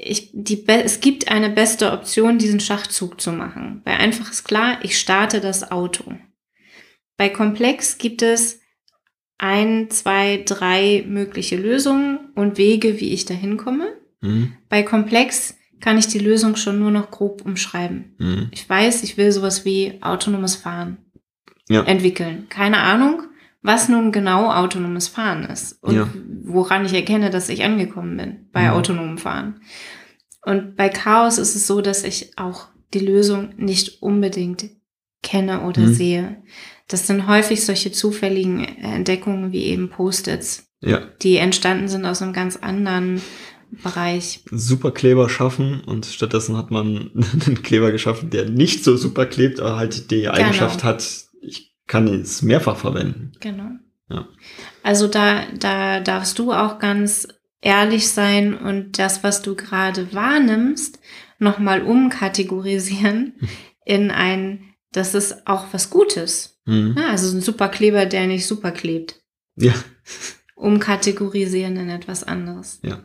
[0.00, 3.82] ich, die, es gibt eine beste Option, diesen Schachzug zu machen.
[3.84, 6.14] Bei einfach ist klar, ich starte das Auto.
[7.16, 8.60] Bei komplex gibt es
[9.38, 13.88] ein, zwei, drei mögliche Lösungen und Wege, wie ich da hinkomme.
[14.20, 14.52] Mhm.
[14.68, 18.14] Bei komplex kann ich die Lösung schon nur noch grob umschreiben.
[18.18, 18.48] Mhm.
[18.52, 20.98] Ich weiß, ich will sowas wie autonomes Fahren
[21.68, 21.82] Ja.
[21.84, 22.46] entwickeln.
[22.48, 23.24] Keine Ahnung,
[23.62, 26.08] was nun genau autonomes Fahren ist und Ja.
[26.44, 28.70] woran ich erkenne, dass ich angekommen bin bei Mhm.
[28.70, 29.60] autonomem Fahren.
[30.44, 34.70] Und bei Chaos ist es so, dass ich auch die Lösung nicht unbedingt
[35.22, 35.92] kenne oder Mhm.
[35.94, 36.42] sehe.
[36.86, 41.00] Das sind häufig solche zufälligen Entdeckungen wie eben Post-its, Ja.
[41.22, 43.20] die entstanden sind aus einem ganz anderen
[43.82, 44.42] Bereich.
[44.50, 47.10] Super Kleber schaffen und stattdessen hat man
[47.46, 51.04] einen Kleber geschaffen, der nicht so super klebt, aber halt die Eigenschaft hat,
[51.42, 53.32] ich kann es mehrfach verwenden.
[53.40, 53.70] Genau.
[54.08, 54.28] Ja.
[54.82, 57.26] Also da, da darfst du auch ganz
[57.60, 61.00] ehrlich sein und das, was du gerade wahrnimmst,
[61.38, 63.34] nochmal umkategorisieren
[63.84, 66.60] in ein, das ist auch was Gutes.
[66.66, 66.94] Mhm.
[66.96, 69.20] Ja, also ein Superkleber, der nicht super klebt.
[69.56, 69.74] Ja,
[70.54, 72.80] Umkategorisieren in etwas anderes.
[72.82, 73.02] ja.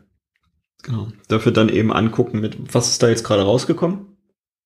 [0.83, 1.07] Genau.
[1.29, 4.17] Dafür dann eben angucken, mit was ist da jetzt gerade rausgekommen.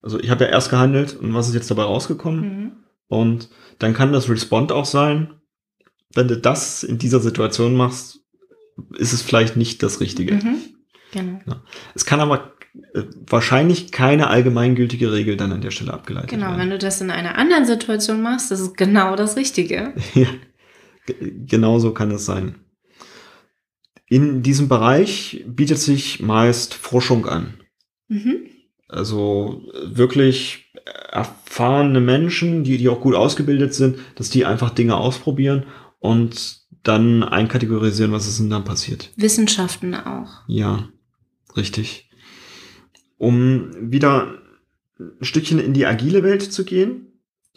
[0.02, 2.40] Also ich habe ja erst gehandelt und was ist jetzt dabei rausgekommen.
[2.40, 2.72] Mhm.
[3.06, 5.34] Und dann kann das Respond auch sein,
[6.14, 8.20] wenn du das in dieser Situation machst,
[8.96, 10.34] ist es vielleicht nicht das Richtige.
[10.34, 10.56] Mhm.
[11.12, 11.40] Genau.
[11.94, 12.52] Es kann aber
[12.94, 16.70] äh, wahrscheinlich keine allgemeingültige Regel dann an der Stelle abgeleitet Genau, wenn werden.
[16.70, 19.94] du das in einer anderen Situation machst, das ist genau das Richtige.
[20.14, 20.28] ja,
[21.46, 22.56] genau so kann es sein.
[24.08, 27.54] In diesem Bereich bietet sich meist Forschung an.
[28.08, 28.46] Mhm.
[28.88, 30.67] Also äh, wirklich
[31.10, 35.64] erfahrene Menschen, die, die auch gut ausgebildet sind, dass die einfach Dinge ausprobieren
[35.98, 39.10] und dann einkategorisieren, was ist denn dann passiert.
[39.16, 40.42] Wissenschaften auch.
[40.46, 40.88] Ja,
[41.56, 42.10] richtig.
[43.18, 44.34] Um wieder
[44.98, 47.06] ein Stückchen in die agile Welt zu gehen.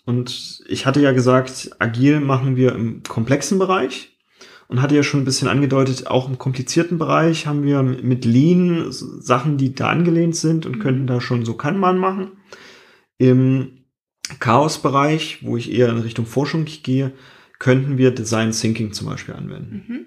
[0.06, 4.18] Und ich hatte ja gesagt, agil machen wir im komplexen Bereich.
[4.68, 8.86] Und hatte ja schon ein bisschen angedeutet, auch im komplizierten Bereich haben wir mit Lean
[8.90, 12.32] Sachen, die da angelehnt sind und könnten da schon so Kanban machen.
[13.18, 13.86] Im
[14.40, 17.12] Chaos-Bereich, wo ich eher in Richtung Forschung gehe,
[17.60, 20.06] könnten wir Design Thinking zum Beispiel anwenden Mhm.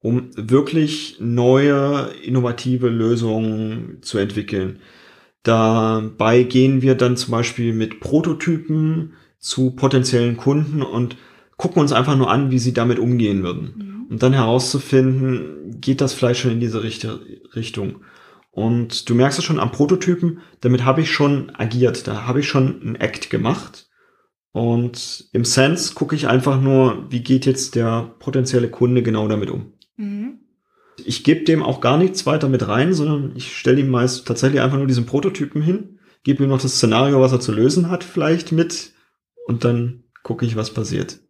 [0.00, 4.80] um wirklich neue, innovative Lösungen zu entwickeln.
[5.44, 11.16] Dabei gehen wir dann zum Beispiel mit Prototypen zu potenziellen Kunden und
[11.56, 13.74] gucken uns einfach nur an, wie sie damit umgehen würden.
[13.76, 14.06] Mhm.
[14.10, 17.06] Um dann herauszufinden, geht das vielleicht schon in diese Richt
[17.54, 18.00] Richtung.
[18.52, 22.48] Und du merkst es schon am Prototypen, damit habe ich schon agiert, da habe ich
[22.48, 23.88] schon einen Act gemacht.
[24.52, 29.50] Und im Sense gucke ich einfach nur, wie geht jetzt der potenzielle Kunde genau damit
[29.50, 29.72] um.
[29.96, 30.40] Mhm.
[31.02, 34.60] Ich gebe dem auch gar nichts weiter mit rein, sondern ich stelle ihm meist tatsächlich
[34.60, 38.04] einfach nur diesen Prototypen hin, gebe ihm noch das Szenario, was er zu lösen hat,
[38.04, 38.92] vielleicht mit
[39.46, 41.20] und dann gucke ich, was passiert.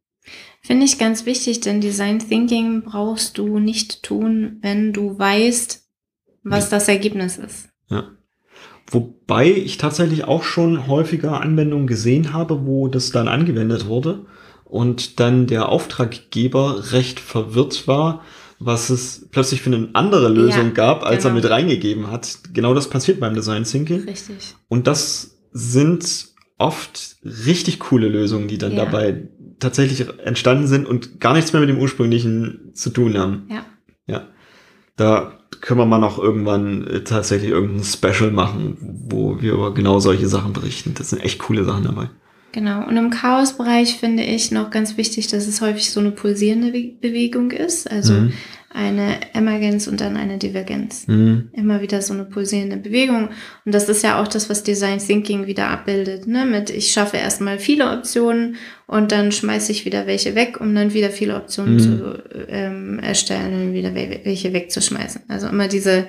[0.61, 5.81] Finde ich ganz wichtig, denn Design Thinking brauchst du nicht tun, wenn du weißt,
[6.42, 7.68] was das Ergebnis ist.
[7.88, 8.11] Ja.
[8.90, 14.26] Wobei ich tatsächlich auch schon häufiger Anwendungen gesehen habe, wo das dann angewendet wurde
[14.64, 18.22] und dann der Auftraggeber recht verwirrt war,
[18.59, 21.35] was es plötzlich für eine andere Lösung ja, gab, als genau.
[21.35, 22.38] er mit reingegeben hat.
[22.52, 24.02] Genau das passiert beim Design Thinking.
[24.02, 24.55] Richtig.
[24.68, 26.28] Und das sind
[26.59, 28.85] oft richtig coole Lösungen, die dann ja.
[28.85, 29.28] dabei
[29.59, 33.48] tatsächlich entstanden sind und gar nichts mehr mit dem ursprünglichen zu tun haben.
[33.48, 33.64] Ja.
[34.07, 34.28] Ja.
[34.96, 38.77] Da können wir mal noch irgendwann äh, tatsächlich irgendein Special machen,
[39.09, 40.92] wo wir über genau solche Sachen berichten.
[40.94, 42.11] Das sind echt coole Sachen dabei.
[42.52, 42.86] Genau.
[42.86, 47.50] Und im Chaosbereich finde ich noch ganz wichtig, dass es häufig so eine pulsierende Bewegung
[47.50, 47.90] ist.
[47.90, 48.32] Also mhm
[48.74, 51.06] eine Emergenz und dann eine Divergenz.
[51.06, 51.50] Mhm.
[51.52, 53.28] Immer wieder so eine pulsierende Bewegung.
[53.64, 56.26] Und das ist ja auch das, was Design Thinking wieder abbildet.
[56.26, 56.46] Ne?
[56.46, 60.94] Mit ich schaffe erstmal viele Optionen und dann schmeiße ich wieder welche weg, um dann
[60.94, 61.80] wieder viele Optionen mhm.
[61.80, 65.24] zu ähm, erstellen und wieder welche wegzuschmeißen.
[65.28, 66.06] Also immer diese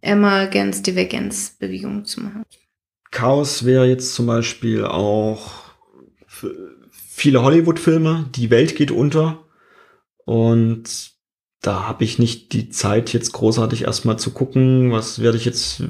[0.00, 2.42] Emergenz-Divergenz-Bewegung zu machen.
[3.12, 5.61] Chaos wäre jetzt zum Beispiel auch
[6.90, 9.38] viele Hollywood-Filme, die Welt geht unter
[10.24, 11.12] und
[11.60, 15.82] da habe ich nicht die Zeit, jetzt großartig erstmal zu gucken, was werde ich jetzt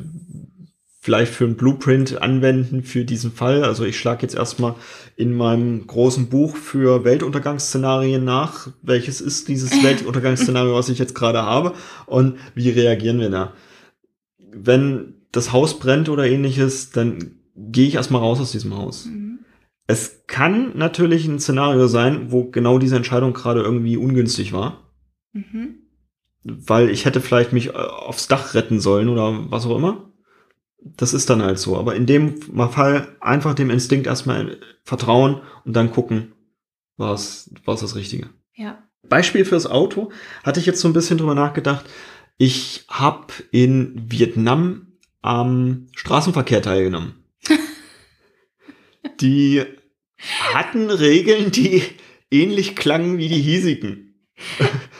[1.00, 3.64] vielleicht für ein Blueprint anwenden für diesen Fall.
[3.64, 4.76] Also ich schlage jetzt erstmal
[5.16, 11.42] in meinem großen Buch für Weltuntergangsszenarien nach, welches ist dieses Weltuntergangsszenario, was ich jetzt gerade
[11.42, 11.74] habe
[12.06, 13.52] und wie reagieren wir da.
[14.52, 19.06] Wenn das Haus brennt oder ähnliches, dann gehe ich erstmal raus aus diesem Haus.
[19.06, 19.21] Mhm.
[19.86, 24.92] Es kann natürlich ein Szenario sein, wo genau diese Entscheidung gerade irgendwie ungünstig war.
[25.32, 25.78] Mhm.
[26.44, 30.12] Weil ich hätte vielleicht mich äh, aufs Dach retten sollen oder was auch immer.
[30.78, 31.76] Das ist dann halt so.
[31.76, 36.32] Aber in dem Fall einfach dem Instinkt erstmal vertrauen und dann gucken,
[36.96, 38.30] was was das Richtige.
[38.54, 38.82] Ja.
[39.08, 40.10] Beispiel fürs Auto
[40.42, 41.84] hatte ich jetzt so ein bisschen drüber nachgedacht.
[42.38, 47.21] Ich habe in Vietnam am Straßenverkehr teilgenommen.
[49.22, 49.64] Die
[50.52, 51.82] hatten Regeln, die
[52.30, 54.14] ähnlich klangen wie die hiesigen.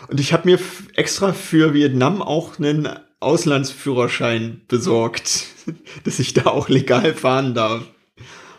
[0.09, 0.59] Und ich habe mir
[0.95, 2.89] extra für Vietnam auch einen
[3.21, 5.47] Auslandsführerschein besorgt,
[6.05, 7.85] dass ich da auch legal fahren darf.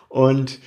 [0.10, 0.60] Und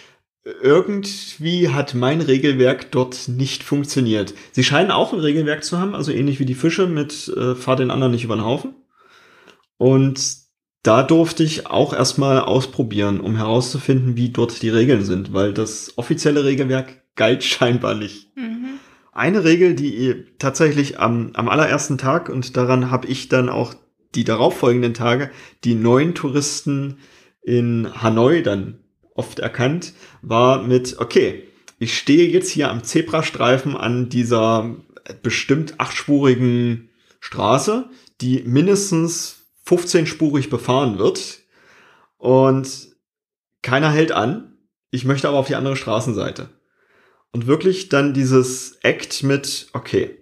[0.45, 4.35] irgendwie hat mein Regelwerk dort nicht funktioniert.
[4.53, 7.77] Sie scheinen auch ein Regelwerk zu haben, also ähnlich wie die Fische mit äh, fahr
[7.77, 8.75] den anderen nicht über den Haufen.
[9.77, 10.46] Und
[10.87, 15.93] da durfte ich auch erstmal ausprobieren, um herauszufinden, wie dort die Regeln sind, weil das
[15.97, 18.37] offizielle Regelwerk galt scheinbar nicht.
[18.37, 18.67] Mhm
[19.17, 23.75] eine Regel, die tatsächlich am, am allerersten Tag und daran habe ich dann auch
[24.15, 25.31] die darauffolgenden Tage
[25.65, 26.99] die neuen Touristen
[27.43, 28.81] in Hanoi dann
[29.15, 31.45] oft erkannt, war mit, okay,
[31.79, 34.77] ich stehe jetzt hier am Zebrastreifen an dieser
[35.23, 37.89] bestimmt achtspurigen Straße,
[38.21, 39.36] die mindestens
[39.67, 41.41] 15-spurig befahren wird
[42.19, 42.97] und
[43.63, 44.59] keiner hält an.
[44.91, 46.49] Ich möchte aber auf die andere Straßenseite.
[47.33, 50.17] Und wirklich dann dieses Act mit, okay,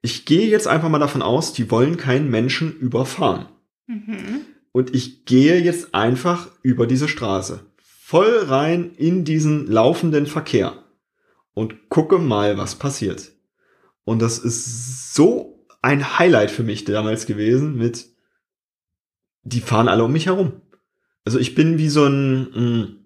[0.00, 3.48] ich gehe jetzt einfach mal davon aus, die wollen keinen Menschen überfahren.
[3.86, 4.42] Mhm.
[4.72, 7.66] Und ich gehe jetzt einfach über diese Straße.
[7.78, 10.84] Voll rein in diesen laufenden Verkehr.
[11.54, 13.32] Und gucke mal, was passiert.
[14.04, 18.06] Und das ist so ein Highlight für mich damals gewesen mit,
[19.46, 20.52] die fahren alle um mich herum.
[21.24, 22.96] Also ich bin wie so ein, mm,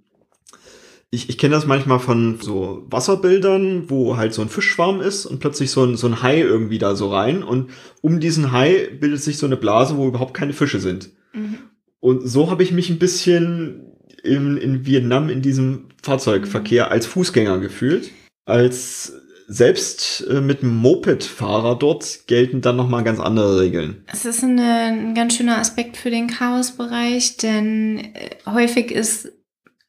[1.10, 5.40] ich, ich kenne das manchmal von so Wasserbildern, wo halt so ein Fischschwarm ist und
[5.40, 9.22] plötzlich so ein, so ein Hai irgendwie da so rein und um diesen Hai bildet
[9.22, 11.10] sich so eine Blase, wo überhaupt keine Fische sind.
[11.32, 11.58] Mhm.
[12.00, 13.86] Und so habe ich mich ein bisschen
[14.22, 16.92] in, in Vietnam in diesem Fahrzeugverkehr mhm.
[16.92, 18.10] als Fußgänger gefühlt.
[18.46, 19.19] Als
[19.52, 24.04] selbst äh, mit einem Moped-Fahrer dort gelten dann nochmal ganz andere Regeln.
[24.06, 29.32] Es ist eine, ein ganz schöner Aspekt für den Chaosbereich, denn äh, häufig ist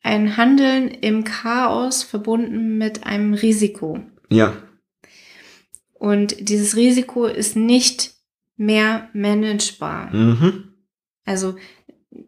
[0.02, 4.00] ein Handeln im Chaos verbunden mit einem Risiko.
[4.30, 4.54] Ja.
[5.94, 8.16] Und dieses Risiko ist nicht
[8.58, 10.12] mehr managebar.
[10.12, 10.74] Mhm.
[11.24, 11.56] Also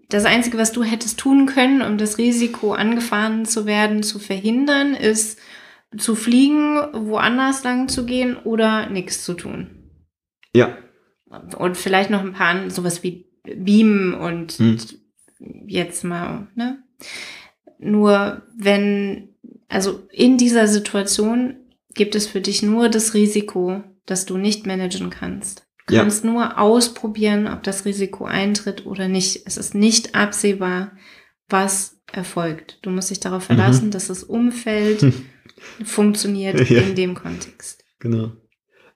[0.09, 4.93] das Einzige, was du hättest tun können, um das Risiko angefahren zu werden, zu verhindern,
[4.93, 5.39] ist
[5.97, 9.69] zu fliegen, woanders lang zu gehen oder nichts zu tun.
[10.53, 10.77] Ja.
[11.57, 14.77] Und vielleicht noch ein paar, sowas wie beamen und Hm.
[15.67, 16.83] jetzt mal, ne?
[17.79, 19.29] Nur wenn,
[19.67, 21.55] also in dieser Situation
[21.93, 25.65] gibt es für dich nur das Risiko, dass du nicht managen kannst.
[25.87, 26.01] Du Ja.
[26.01, 29.41] kannst nur ausprobieren, ob das Risiko eintritt oder nicht.
[29.45, 30.93] Es ist nicht absehbar,
[31.49, 32.79] was erfolgt.
[32.83, 33.55] Du musst dich darauf Mhm.
[33.55, 35.01] verlassen, dass das Umfeld
[35.83, 36.81] funktioniert Ja.
[36.81, 37.83] in dem Kontext.
[37.99, 38.31] Genau.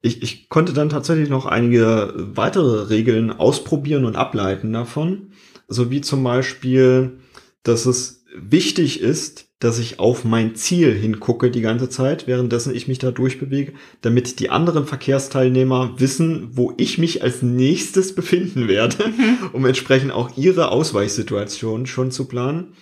[0.02, 5.32] Ich, ich konnte dann tatsächlich noch einige weitere Regeln ausprobieren und ableiten davon.
[5.68, 7.20] So wie zum Beispiel,
[7.64, 12.88] dass es wichtig ist, dass ich auf mein Ziel hingucke die ganze Zeit, währenddessen ich
[12.88, 19.06] mich da durchbewege, damit die anderen Verkehrsteilnehmer wissen, wo ich mich als nächstes befinden werde,
[19.54, 22.74] um entsprechend auch ihre Ausweichsituation schon zu planen.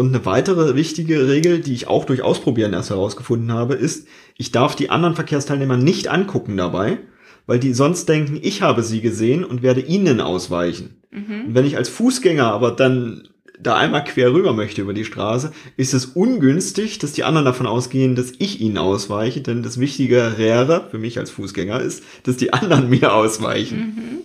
[0.00, 4.08] Und eine weitere wichtige Regel, die ich auch durch Ausprobieren erst herausgefunden habe, ist,
[4.38, 7.00] ich darf die anderen Verkehrsteilnehmer nicht angucken dabei,
[7.44, 11.02] weil die sonst denken, ich habe sie gesehen und werde ihnen ausweichen.
[11.10, 11.48] Mhm.
[11.48, 13.28] Und wenn ich als Fußgänger aber dann
[13.60, 17.66] da einmal quer rüber möchte über die Straße, ist es ungünstig, dass die anderen davon
[17.66, 22.54] ausgehen, dass ich ihnen ausweiche, denn das Wichtigere für mich als Fußgänger ist, dass die
[22.54, 23.78] anderen mir ausweichen.
[23.78, 24.18] Mhm.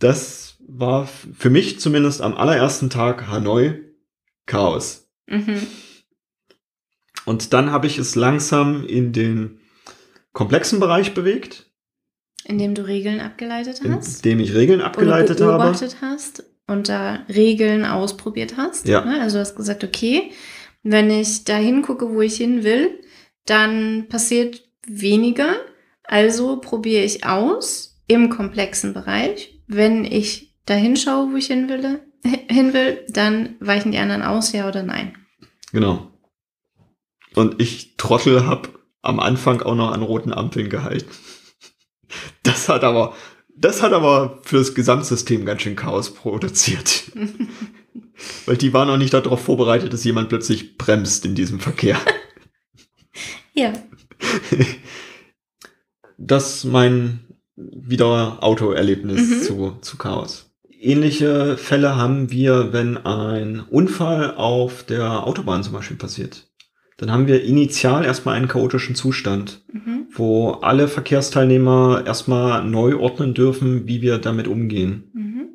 [0.00, 3.88] Das war für mich zumindest am allerersten Tag Hanoi
[4.50, 5.08] Chaos.
[5.28, 5.64] Mhm.
[7.24, 9.60] Und dann habe ich es langsam in den
[10.32, 11.70] komplexen Bereich bewegt,
[12.44, 14.24] Indem du Regeln abgeleitet hast.
[14.26, 15.62] indem ich Regeln abgeleitet oder habe.
[15.64, 18.88] beobachtet hast und da Regeln ausprobiert hast.
[18.88, 19.04] Ja.
[19.04, 19.20] Ne?
[19.20, 20.32] Also du hast gesagt, okay,
[20.82, 22.98] wenn ich da hingucke, wo ich hin will,
[23.46, 25.54] dann passiert weniger.
[26.04, 29.60] Also probiere ich aus im komplexen Bereich.
[29.68, 34.52] Wenn ich da hinschaue, wo ich hin will, hin will, dann weichen die anderen aus,
[34.52, 35.16] ja oder nein.
[35.72, 36.10] Genau.
[37.34, 38.68] Und ich Trottel habe
[39.02, 41.10] am Anfang auch noch an roten Ampeln gehalten.
[42.42, 43.14] Das hat aber,
[43.54, 47.12] das hat aber fürs Gesamtsystem ganz schön Chaos produziert.
[48.46, 51.96] Weil die waren auch nicht darauf vorbereitet, dass jemand plötzlich bremst in diesem Verkehr.
[53.52, 53.72] Ja.
[56.18, 59.42] Das mein wieder Autoerlebnis Mhm.
[59.42, 60.49] zu, zu Chaos.
[60.80, 66.46] Ähnliche Fälle haben wir, wenn ein Unfall auf der Autobahn zum Beispiel passiert.
[66.96, 70.06] Dann haben wir initial erstmal einen chaotischen Zustand, Mhm.
[70.12, 75.10] wo alle Verkehrsteilnehmer erstmal neu ordnen dürfen, wie wir damit umgehen.
[75.14, 75.48] Mhm.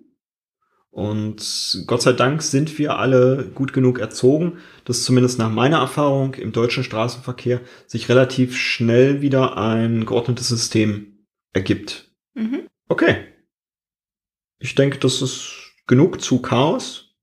[0.92, 6.36] Und Gott sei Dank sind wir alle gut genug erzogen, dass zumindest nach meiner Erfahrung
[6.36, 12.12] im deutschen Straßenverkehr sich relativ schnell wieder ein geordnetes System ergibt.
[12.34, 12.62] Mhm.
[12.88, 13.18] Okay.
[14.66, 17.14] Ich denke, das ist genug zu Chaos.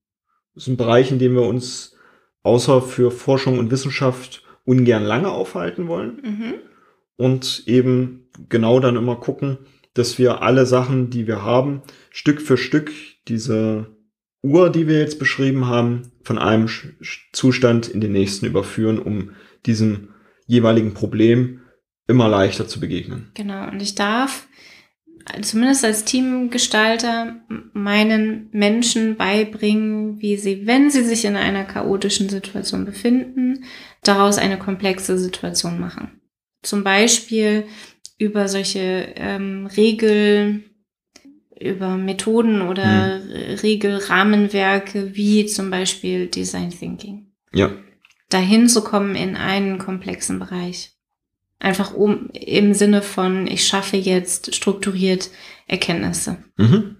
[0.55, 1.97] Das ist ein Bereich, in dem wir uns
[2.45, 6.55] außer für Forschung und Wissenschaft ungern lange aufhalten wollen Mhm.
[7.17, 9.59] und eben genau dann immer gucken,
[9.95, 12.93] dass wir alle Sachen, die wir haben, Stück für Stück
[13.27, 13.89] diese
[14.43, 16.69] Uhr, die wir jetzt beschrieben haben, von einem
[17.33, 19.33] Zustand in den nächsten überführen, um
[19.67, 20.11] diesem
[20.47, 21.61] jeweiligen Problem
[22.07, 23.33] immer leichter zu begegnen.
[23.35, 24.47] Genau, und ich darf
[25.43, 27.37] zumindest als Teamgestalter
[27.73, 33.65] meinen Menschen beibringen, wie sie, wenn sie sich in einer chaotischen Situation befinden,
[34.03, 36.21] daraus eine komplexe Situation machen.
[36.63, 37.65] Zum Beispiel
[38.19, 40.65] über solche ähm, Regel,
[41.59, 43.21] über Methoden oder
[43.63, 47.33] Regelrahmenwerke wie zum Beispiel Design Thinking.
[47.53, 47.71] Ja,
[48.33, 50.93] Dahin zu kommen in einen komplexen Bereich.
[51.63, 55.31] Einfach um im Sinne von, ich schaffe jetzt strukturiert
[55.69, 56.39] Erkenntnisse.
[56.57, 56.97] mhm.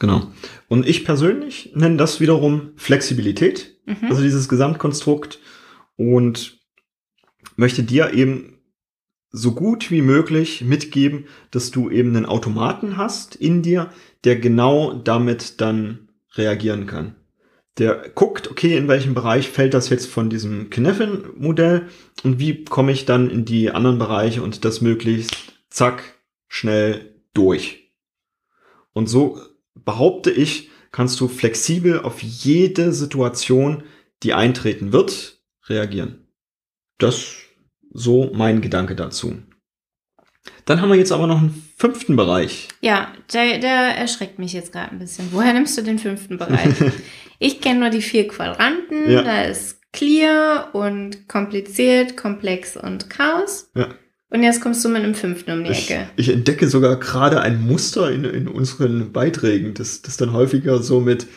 [0.00, 0.32] genau.
[0.66, 3.78] Und ich persönlich nenne das wiederum Flexibilität.
[3.86, 4.08] Mhm.
[4.08, 5.38] also dieses Gesamtkonstrukt
[5.94, 6.58] und
[7.54, 8.58] möchte dir eben
[9.30, 13.90] so gut wie möglich mitgeben, dass du eben einen Automaten hast in dir,
[14.24, 17.14] der genau damit dann reagieren kann.
[17.78, 21.88] Der guckt, okay, in welchem Bereich fällt das jetzt von diesem Kneffen-Modell
[22.22, 25.34] und wie komme ich dann in die anderen Bereiche und das möglichst
[25.70, 27.92] zack, schnell durch.
[28.92, 29.40] Und so
[29.74, 33.82] behaupte ich, kannst du flexibel auf jede Situation,
[34.22, 36.28] die eintreten wird, reagieren.
[36.98, 37.34] Das
[37.92, 39.42] so mein Gedanke dazu.
[40.66, 42.68] Dann haben wir jetzt aber noch einen fünften Bereich.
[42.80, 45.28] Ja, der, der erschreckt mich jetzt gerade ein bisschen.
[45.32, 46.74] Woher nimmst du den fünften Bereich?
[47.38, 49.10] ich kenne nur die vier Quadranten.
[49.10, 49.22] Ja.
[49.22, 53.70] Da ist clear und kompliziert, komplex und Chaos.
[53.74, 53.88] Ja.
[54.30, 56.08] Und jetzt kommst du mit einem fünften um die Ich, Ecke.
[56.16, 61.00] ich entdecke sogar gerade ein Muster in, in unseren Beiträgen, das, das dann häufiger so
[61.00, 61.28] mit,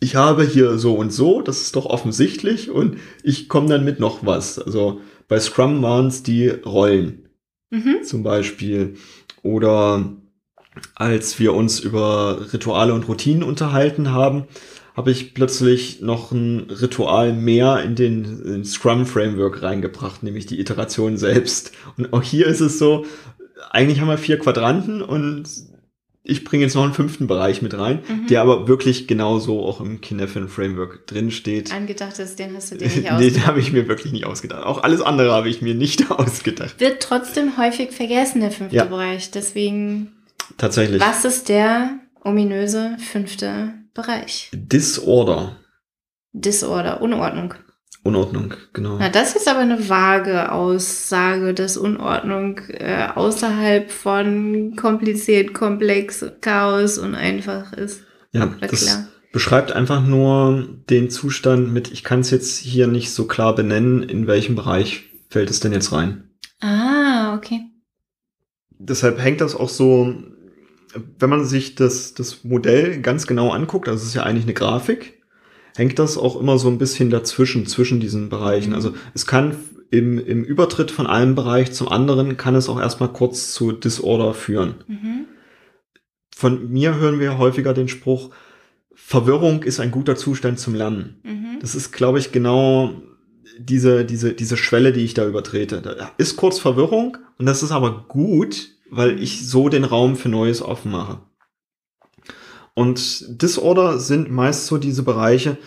[0.00, 4.00] ich habe hier so und so, das ist doch offensichtlich und ich komme dann mit
[4.00, 4.58] noch was.
[4.58, 7.28] Also bei Scrum waren es die Rollen.
[7.70, 8.02] Mhm.
[8.04, 8.94] zum Beispiel.
[9.42, 10.12] Oder
[10.94, 14.44] als wir uns über Rituale und Routinen unterhalten haben,
[14.96, 21.16] habe ich plötzlich noch ein Ritual mehr in den in Scrum-Framework reingebracht, nämlich die Iteration
[21.16, 21.72] selbst.
[21.96, 23.06] Und auch hier ist es so,
[23.70, 25.44] eigentlich haben wir vier Quadranten und
[26.22, 28.26] ich bringe jetzt noch einen fünften Bereich mit rein, mhm.
[28.26, 31.72] der aber wirklich genauso auch im Kinefin Framework drin steht.
[31.72, 33.20] Angedacht ist, den hast du dir nicht ausgedacht.
[33.20, 34.64] nee, den habe ich mir wirklich nicht ausgedacht.
[34.64, 36.78] Auch alles andere habe ich mir nicht ausgedacht.
[36.78, 38.84] Wird trotzdem häufig vergessen, der fünfte ja.
[38.84, 39.30] Bereich.
[39.30, 40.12] Deswegen.
[40.58, 41.00] Tatsächlich.
[41.00, 44.50] Was ist der ominöse fünfte Bereich?
[44.52, 45.56] Disorder.
[46.32, 47.54] Disorder, Unordnung.
[48.02, 48.96] Unordnung, genau.
[48.98, 56.96] Na, das ist aber eine vage Aussage, dass Unordnung äh, außerhalb von kompliziert, komplex, Chaos
[56.96, 58.02] und einfach ist.
[58.32, 59.08] Ja, das klar.
[59.32, 64.02] beschreibt einfach nur den Zustand mit, ich kann es jetzt hier nicht so klar benennen,
[64.02, 66.30] in welchem Bereich fällt es denn jetzt rein.
[66.60, 67.60] Ah, okay.
[68.78, 70.14] Deshalb hängt das auch so,
[71.18, 74.54] wenn man sich das, das Modell ganz genau anguckt, also es ist ja eigentlich eine
[74.54, 75.19] Grafik,
[75.76, 78.70] hängt das auch immer so ein bisschen dazwischen, zwischen diesen Bereichen.
[78.70, 78.76] Mhm.
[78.76, 79.56] Also es kann
[79.90, 84.34] im, im Übertritt von einem Bereich zum anderen, kann es auch erstmal kurz zu Disorder
[84.34, 84.74] führen.
[84.86, 85.24] Mhm.
[86.34, 88.30] Von mir hören wir häufiger den Spruch,
[88.94, 91.20] Verwirrung ist ein guter Zustand zum Lernen.
[91.24, 91.58] Mhm.
[91.60, 92.92] Das ist, glaube ich, genau
[93.58, 95.80] diese, diese, diese Schwelle, die ich da übertrete.
[95.82, 100.28] Da ist kurz Verwirrung und das ist aber gut, weil ich so den Raum für
[100.28, 101.20] Neues offen mache.
[102.74, 105.58] Und Disorder sind meist so diese Bereiche,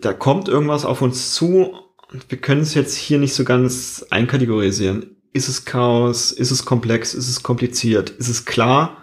[0.00, 1.72] da kommt irgendwas auf uns zu
[2.12, 5.16] und wir können es jetzt hier nicht so ganz einkategorisieren.
[5.32, 6.32] Ist es Chaos?
[6.32, 7.14] Ist es komplex?
[7.14, 8.10] Ist es kompliziert?
[8.10, 9.02] Ist es klar?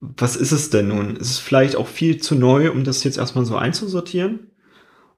[0.00, 1.16] Was ist es denn nun?
[1.16, 4.50] Ist es vielleicht auch viel zu neu, um das jetzt erstmal so einzusortieren?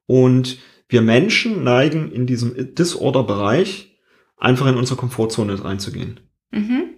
[0.06, 0.58] Und
[0.88, 3.98] wir Menschen neigen in diesem Disorder-Bereich
[4.36, 6.20] einfach in unsere Komfortzone reinzugehen.
[6.50, 6.90] Mhm.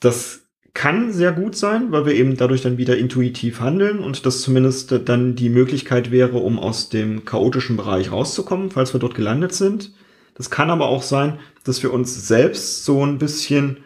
[0.00, 0.45] Das
[0.76, 4.94] kann sehr gut sein, weil wir eben dadurch dann wieder intuitiv handeln und das zumindest
[5.06, 9.94] dann die Möglichkeit wäre, um aus dem chaotischen Bereich rauszukommen, falls wir dort gelandet sind.
[10.34, 13.78] Das kann aber auch sein, dass wir uns selbst so ein bisschen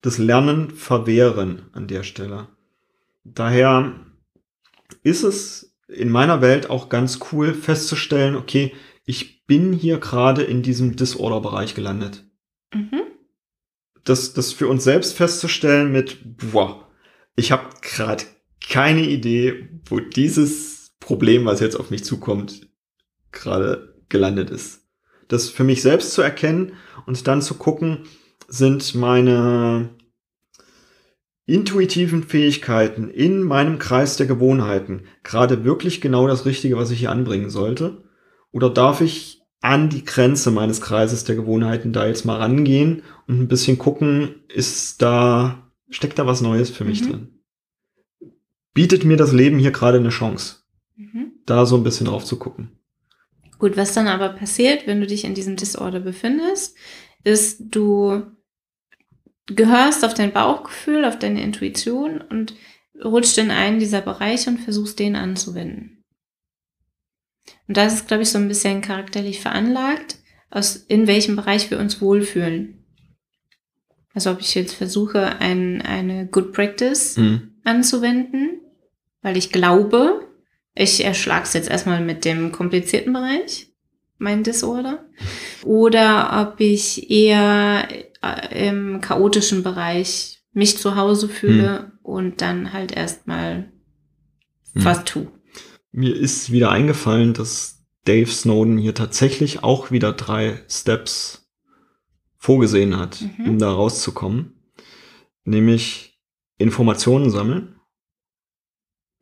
[0.00, 2.48] das Lernen verwehren an der Stelle.
[3.22, 3.92] Daher
[5.02, 8.72] ist es in meiner Welt auch ganz cool festzustellen, okay,
[9.04, 12.24] ich bin hier gerade in diesem Disorder-Bereich gelandet.
[12.72, 13.09] Mhm
[14.04, 16.18] das, das für uns selbst festzustellen mit,
[16.52, 16.88] boah,
[17.36, 18.24] ich habe gerade
[18.68, 22.68] keine Idee, wo dieses Problem, was jetzt auf mich zukommt,
[23.32, 24.82] gerade gelandet ist.
[25.28, 26.72] Das für mich selbst zu erkennen
[27.06, 28.04] und dann zu gucken,
[28.48, 29.90] sind meine
[31.46, 37.10] intuitiven Fähigkeiten in meinem Kreis der Gewohnheiten gerade wirklich genau das Richtige, was ich hier
[37.10, 38.04] anbringen sollte?
[38.52, 43.40] Oder darf ich an die Grenze meines Kreises der Gewohnheiten da jetzt mal rangehen und
[43.40, 47.08] ein bisschen gucken, ist da, steckt da was Neues für mich mhm.
[47.08, 47.28] drin?
[48.72, 50.56] Bietet mir das Leben hier gerade eine Chance,
[50.96, 51.32] mhm.
[51.44, 52.70] da so ein bisschen drauf zu gucken.
[53.58, 56.76] Gut, was dann aber passiert, wenn du dich in diesem Disorder befindest,
[57.24, 58.22] ist, du
[59.46, 62.54] gehörst auf dein Bauchgefühl, auf deine Intuition und
[63.04, 65.99] rutscht in einen dieser Bereiche und versuchst den anzuwenden.
[67.68, 70.16] Und das ist, glaube ich, so ein bisschen charakterlich veranlagt,
[70.50, 72.84] aus in welchem Bereich wir uns wohlfühlen.
[74.14, 77.52] Also ob ich jetzt versuche, ein, eine Good Practice mhm.
[77.64, 78.60] anzuwenden,
[79.22, 80.26] weil ich glaube,
[80.74, 83.72] ich erschlage es jetzt erstmal mit dem komplizierten Bereich,
[84.18, 85.04] mein Disorder,
[85.64, 87.86] oder ob ich eher
[88.22, 91.98] äh, im chaotischen Bereich mich zu Hause fühle mhm.
[92.02, 93.70] und dann halt erstmal
[94.74, 94.84] mhm.
[94.84, 95.28] was tue.
[95.92, 101.50] Mir ist wieder eingefallen, dass Dave Snowden hier tatsächlich auch wieder drei Steps
[102.36, 103.50] vorgesehen hat, mhm.
[103.50, 104.54] um da rauszukommen.
[105.44, 106.18] Nämlich
[106.58, 107.76] Informationen sammeln.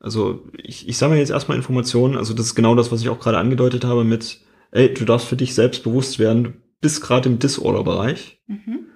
[0.01, 2.17] Also ich, ich sammle jetzt erstmal Informationen.
[2.17, 4.41] Also das ist genau das, was ich auch gerade angedeutet habe mit,
[4.71, 8.41] ey, du darfst für dich selbst bewusst werden, du bist gerade im Disorder-Bereich.
[8.47, 8.87] Mhm.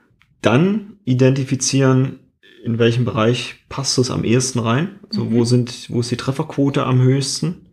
[0.41, 2.21] Dann identifizieren,
[2.63, 5.01] in welchem Bereich passt es am ehesten rein?
[5.09, 5.33] Also mhm.
[5.33, 7.67] wo sind, wo ist die Trefferquote am höchsten?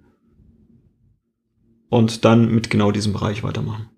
[1.90, 3.90] Und dann mit genau diesem Bereich weitermachen.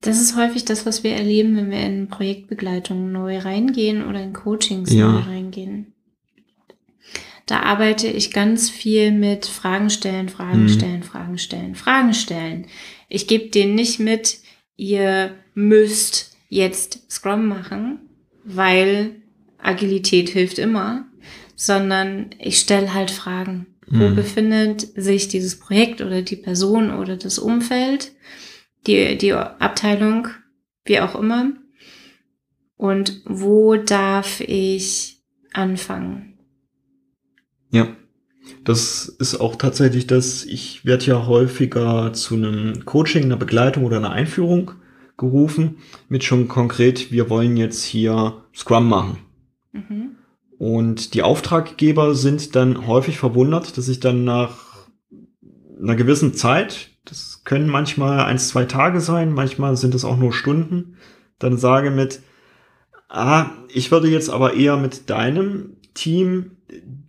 [0.00, 4.32] Das ist häufig das, was wir erleben, wenn wir in Projektbegleitung neu reingehen oder in
[4.32, 5.10] Coachings ja.
[5.10, 5.94] neu reingehen.
[7.46, 10.68] Da arbeite ich ganz viel mit Fragen stellen, Fragen mhm.
[10.68, 12.66] stellen, Fragen stellen, Fragen stellen.
[13.08, 14.38] Ich gebe denen nicht mit,
[14.76, 18.00] ihr müsst jetzt Scrum machen,
[18.44, 19.17] weil
[19.58, 21.06] Agilität hilft immer,
[21.56, 23.66] sondern ich stelle halt Fragen.
[23.88, 24.00] Mhm.
[24.00, 28.12] Wo befindet sich dieses Projekt oder die Person oder das Umfeld,
[28.86, 30.28] die, die Abteilung,
[30.84, 31.52] wie auch immer?
[32.76, 35.18] Und wo darf ich
[35.52, 36.38] anfangen.
[37.70, 37.88] Ja.
[38.64, 43.98] Das ist auch tatsächlich das, ich werde ja häufiger zu einem Coaching, einer Begleitung oder
[43.98, 44.72] einer Einführung
[45.16, 45.78] gerufen,
[46.08, 49.18] mit schon konkret, wir wollen jetzt hier Scrum machen.
[49.72, 50.16] Mhm.
[50.58, 54.56] Und die Auftraggeber sind dann häufig verwundert, dass ich dann nach
[55.80, 60.32] einer gewissen Zeit, das können manchmal ein, zwei Tage sein, manchmal sind es auch nur
[60.32, 60.96] Stunden,
[61.38, 62.20] dann sage mit,
[63.08, 66.52] ah, ich würde jetzt aber eher mit deinem Team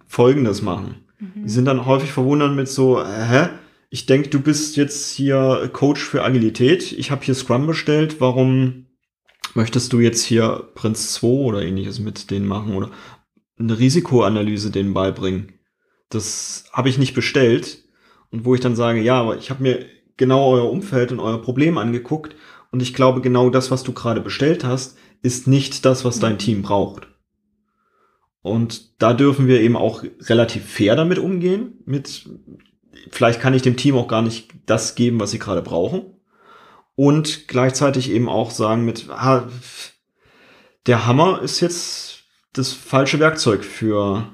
[0.08, 0.96] Folgendes machen.
[1.20, 1.44] Mhm.
[1.44, 3.50] Die sind dann häufig verwundert mit so, hä?
[3.92, 6.92] Ich denke, du bist jetzt hier Coach für Agilität.
[6.92, 8.22] Ich habe hier Scrum bestellt.
[8.22, 8.86] Warum
[9.56, 12.92] möchtest du jetzt hier Prinz 2 oder ähnliches mit denen machen oder
[13.58, 15.54] eine Risikoanalyse denen beibringen?
[16.10, 17.84] Das habe ich nicht bestellt.
[18.32, 19.86] Und wo ich dann sage, ja, aber ich habe mir
[20.18, 22.36] genau euer Umfeld und euer Problem angeguckt
[22.72, 26.38] und ich glaube, genau das, was du gerade bestellt hast, ist nicht das, was dein
[26.38, 27.08] Team braucht.
[28.42, 31.80] Und da dürfen wir eben auch relativ fair damit umgehen.
[31.86, 32.30] Mit,
[33.10, 36.19] vielleicht kann ich dem Team auch gar nicht das geben, was sie gerade brauchen.
[37.02, 39.08] Und gleichzeitig eben auch sagen mit,
[40.86, 44.34] der Hammer ist jetzt das falsche Werkzeug für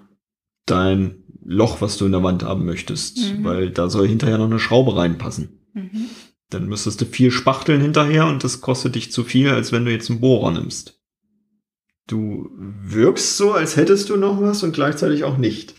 [0.66, 3.43] dein Loch, was du in der Wand haben möchtest, Mhm.
[3.43, 5.59] weil da soll hinterher noch eine Schraube reinpassen.
[5.76, 6.09] Mhm.
[6.49, 9.91] Dann müsstest du viel spachteln hinterher und das kostet dich zu viel, als wenn du
[9.91, 10.99] jetzt einen Bohrer nimmst.
[12.07, 15.76] Du wirkst so, als hättest du noch was und gleichzeitig auch nicht.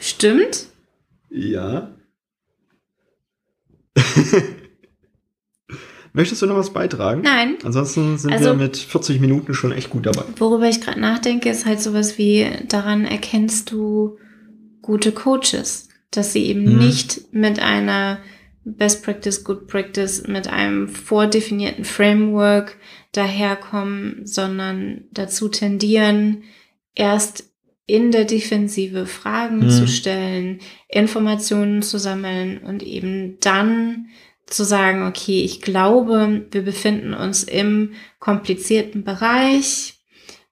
[0.00, 0.66] Stimmt?
[1.30, 1.94] Ja.
[6.18, 7.20] Möchtest du noch was beitragen?
[7.22, 7.54] Nein.
[7.62, 10.24] Ansonsten sind Also- wir mit 40 Minuten schon echt gut dabei.
[10.36, 14.18] Worüber ich gerade nachdenke, ist halt sowas wie, daran erkennst du
[14.82, 16.78] gute Coaches, dass sie eben Mhm.
[16.78, 18.18] nicht mit einer
[18.64, 22.76] Best Practice, Good Practice, mit einem vordefinierten Framework
[23.12, 26.42] daherkommen, sondern dazu tendieren,
[26.96, 27.44] erst
[27.86, 29.70] in der Defensive Fragen Mhm.
[29.70, 30.58] zu stellen,
[30.88, 34.06] Informationen zu sammeln und eben dann
[34.50, 40.00] zu sagen, okay, ich glaube, wir befinden uns im komplizierten Bereich.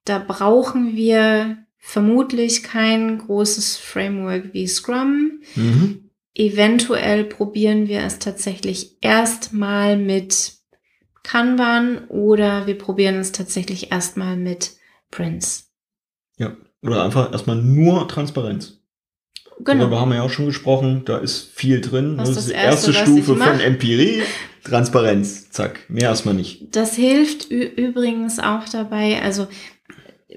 [0.05, 5.41] Da brauchen wir vermutlich kein großes Framework wie Scrum.
[5.55, 6.11] Mhm.
[6.35, 10.53] Eventuell probieren wir es tatsächlich erstmal mit
[11.23, 14.77] Kanban oder wir probieren es tatsächlich erstmal mit
[15.11, 15.65] Prince.
[16.37, 16.57] Ja.
[16.83, 18.81] Oder einfach erstmal nur Transparenz.
[19.59, 20.01] Darüber Genau.
[20.01, 21.03] haben wir ja auch schon gesprochen.
[21.07, 22.17] Da ist viel drin.
[22.19, 24.23] Das das ist die Erste, erste Stufe von Empirie.
[24.65, 25.51] Transparenz.
[25.51, 25.81] Zack.
[25.89, 26.75] Mehr erstmal nicht.
[26.75, 29.47] Das hilft übrigens auch dabei, also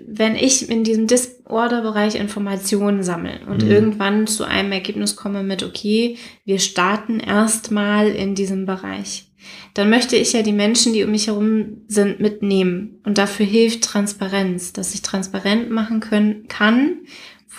[0.07, 3.71] wenn ich in diesem Disorder-Bereich Informationen sammle und Mhm.
[3.71, 6.15] irgendwann zu einem Ergebnis komme mit, okay,
[6.45, 9.25] wir starten erstmal in diesem Bereich,
[9.73, 12.99] dann möchte ich ja die Menschen, die um mich herum sind, mitnehmen.
[13.03, 16.99] Und dafür hilft Transparenz, dass ich transparent machen können, kann.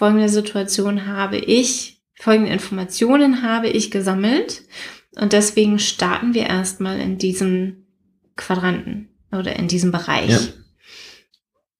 [0.00, 4.62] Folgende Situation habe ich, folgende Informationen habe ich gesammelt.
[5.20, 7.84] Und deswegen starten wir erstmal in diesem
[8.34, 10.30] Quadranten oder in diesem Bereich.
[10.30, 10.38] Ja.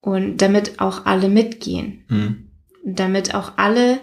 [0.02, 2.04] Und damit auch alle mitgehen.
[2.08, 2.50] Mhm.
[2.84, 4.00] Damit auch alle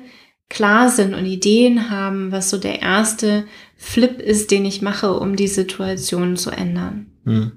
[0.49, 3.45] klar sind und Ideen haben, was so der erste
[3.75, 7.11] Flip ist, den ich mache, um die Situation zu ändern.
[7.23, 7.51] Mhm.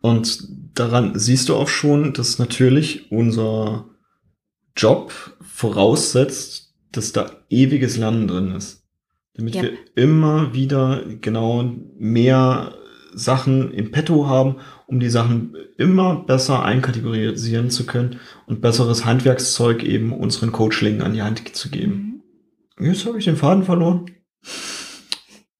[0.00, 0.38] Und
[0.72, 3.90] daran siehst du auch schon, dass natürlich unser
[4.76, 8.82] Job voraussetzt, dass da ewiges Lernen drin ist.
[9.34, 9.62] Damit Ja.
[9.62, 12.74] wir immer wieder genau mehr
[13.14, 14.56] Sachen im Petto haben,
[14.88, 21.14] um die Sachen immer besser einkategorisieren zu können und besseres Handwerkszeug eben unseren Coachlingen an
[21.14, 22.22] die Hand zu geben.
[22.76, 22.86] Mhm.
[22.86, 24.06] Jetzt habe ich den Faden verloren.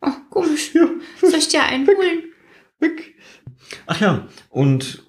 [0.00, 0.74] Oh, komisch.
[0.74, 0.88] Ja,
[1.20, 2.24] Soll ich dir einholen?
[2.80, 3.14] weg.
[3.86, 5.04] Ach ja, und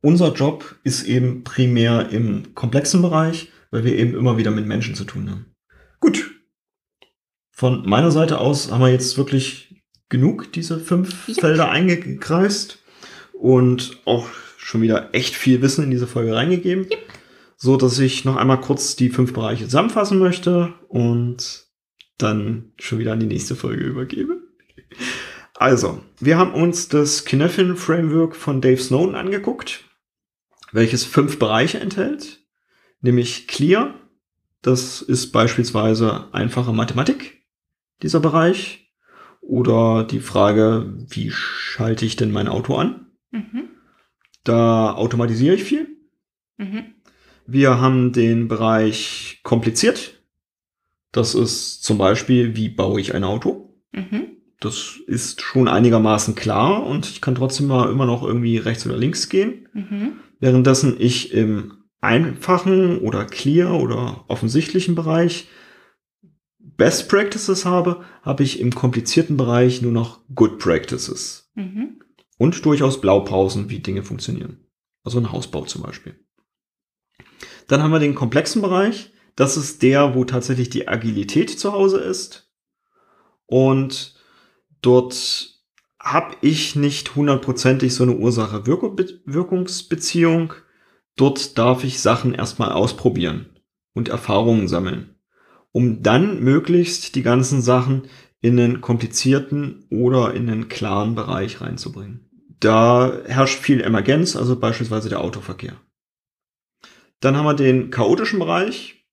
[0.00, 4.94] unser Job ist eben primär im komplexen Bereich, weil wir eben immer wieder mit Menschen
[4.94, 5.46] zu tun haben.
[5.98, 6.30] Gut.
[7.50, 11.34] Von meiner Seite aus haben wir jetzt wirklich genug diese fünf Ja.
[11.34, 12.78] Felder eingekreist
[13.32, 16.86] und auch schon wieder echt viel Wissen in diese Folge reingegeben.
[17.56, 21.66] So dass ich noch einmal kurz die fünf Bereiche zusammenfassen möchte und
[22.18, 24.40] dann schon wieder an die nächste Folge übergebe.
[25.54, 29.84] Also, wir haben uns das Knöffel Framework von Dave Snowden angeguckt,
[30.72, 32.41] welches fünf Bereiche enthält,
[33.02, 33.94] nämlich Clear,
[34.62, 37.42] das ist beispielsweise einfache Mathematik,
[38.02, 38.82] dieser Bereich,
[39.40, 43.06] oder die Frage, wie schalte ich denn mein Auto an?
[43.32, 43.68] Mhm.
[44.44, 45.88] Da automatisiere ich viel.
[46.56, 46.94] Mhm.
[47.46, 50.22] Wir haben den Bereich kompliziert.
[51.10, 53.74] Das ist zum Beispiel, wie baue ich ein Auto?
[53.92, 54.36] Mhm.
[54.60, 58.96] Das ist schon einigermaßen klar und ich kann trotzdem mal immer noch irgendwie rechts oder
[58.96, 59.68] links gehen.
[59.72, 60.12] Mhm.
[60.38, 65.48] Währenddessen ich im einfachen oder clear oder offensichtlichen Bereich
[66.58, 71.50] Best Practices habe, habe ich im komplizierten Bereich nur noch Good Practices.
[71.54, 72.00] Mhm.
[72.38, 74.66] Und durchaus Blaupausen, wie Dinge funktionieren.
[75.04, 76.14] Also ein Hausbau zum Beispiel.
[77.68, 79.12] Dann haben wir den komplexen Bereich.
[79.36, 82.50] Das ist der, wo tatsächlich die Agilität zu Hause ist.
[83.46, 84.16] Und
[84.80, 85.60] dort
[86.00, 90.54] habe ich nicht hundertprozentig so eine Ursache-Wirkungsbeziehung.
[91.16, 93.46] Dort darf ich Sachen erstmal ausprobieren
[93.94, 95.14] und Erfahrungen sammeln,
[95.70, 98.08] um dann möglichst die ganzen Sachen
[98.40, 102.28] in einen komplizierten oder in einen klaren Bereich reinzubringen.
[102.60, 105.76] Da herrscht viel Emergenz, also beispielsweise der Autoverkehr.
[107.20, 109.06] Dann haben wir den chaotischen Bereich.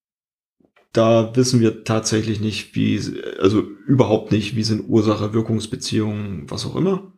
[0.92, 3.00] Da wissen wir tatsächlich nicht, wie,
[3.38, 7.12] also überhaupt nicht, wie sind Ursache, Wirkungsbeziehungen, was auch immer.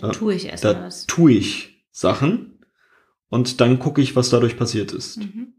[0.00, 1.06] Da tue ich erst da was.
[1.06, 2.49] tue ich Sachen
[3.30, 5.18] und dann gucke ich, was dadurch passiert ist.
[5.18, 5.54] Mhm.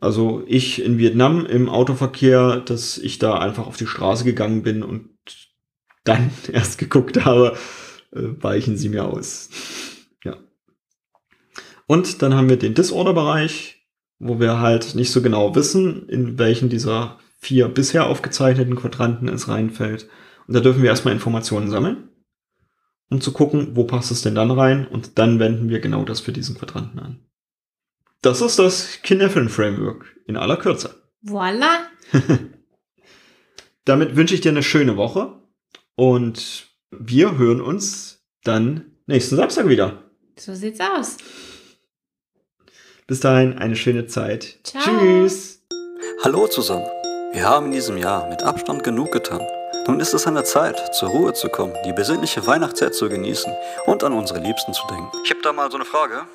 [0.00, 4.82] Also ich in Vietnam im Autoverkehr, dass ich da einfach auf die Straße gegangen bin
[4.82, 5.08] und
[6.04, 7.56] dann erst geguckt habe,
[8.12, 9.48] äh, weichen sie mir aus.
[10.24, 10.36] ja.
[11.86, 13.86] Und dann haben wir den Disorder-Bereich,
[14.18, 19.48] wo wir halt nicht so genau wissen, in welchen dieser vier bisher aufgezeichneten Quadranten es
[19.48, 20.08] reinfällt.
[20.46, 22.08] Und da dürfen wir erstmal Informationen sammeln,
[23.10, 24.86] um zu gucken, wo passt es denn dann rein.
[24.86, 27.20] Und dann wenden wir genau das für diesen Quadranten an.
[28.22, 31.02] Das ist das Kinderfilm-Framework in aller Kürze.
[31.22, 31.86] Voila!
[33.84, 35.40] Damit wünsche ich dir eine schöne Woche
[35.94, 40.02] und wir hören uns dann nächsten Samstag wieder.
[40.38, 41.16] So sieht's aus.
[43.06, 44.58] Bis dahin eine schöne Zeit.
[44.62, 44.82] Ciao.
[44.82, 45.62] Tschüss.
[46.22, 46.86] Hallo zusammen.
[47.32, 49.40] Wir haben in diesem Jahr mit Abstand genug getan.
[49.88, 53.50] Nun ist es an der Zeit, zur Ruhe zu kommen, die besinnliche Weihnachtszeit zu genießen
[53.86, 55.10] und an unsere Liebsten zu denken.
[55.24, 56.26] Ich habe da mal so eine Frage.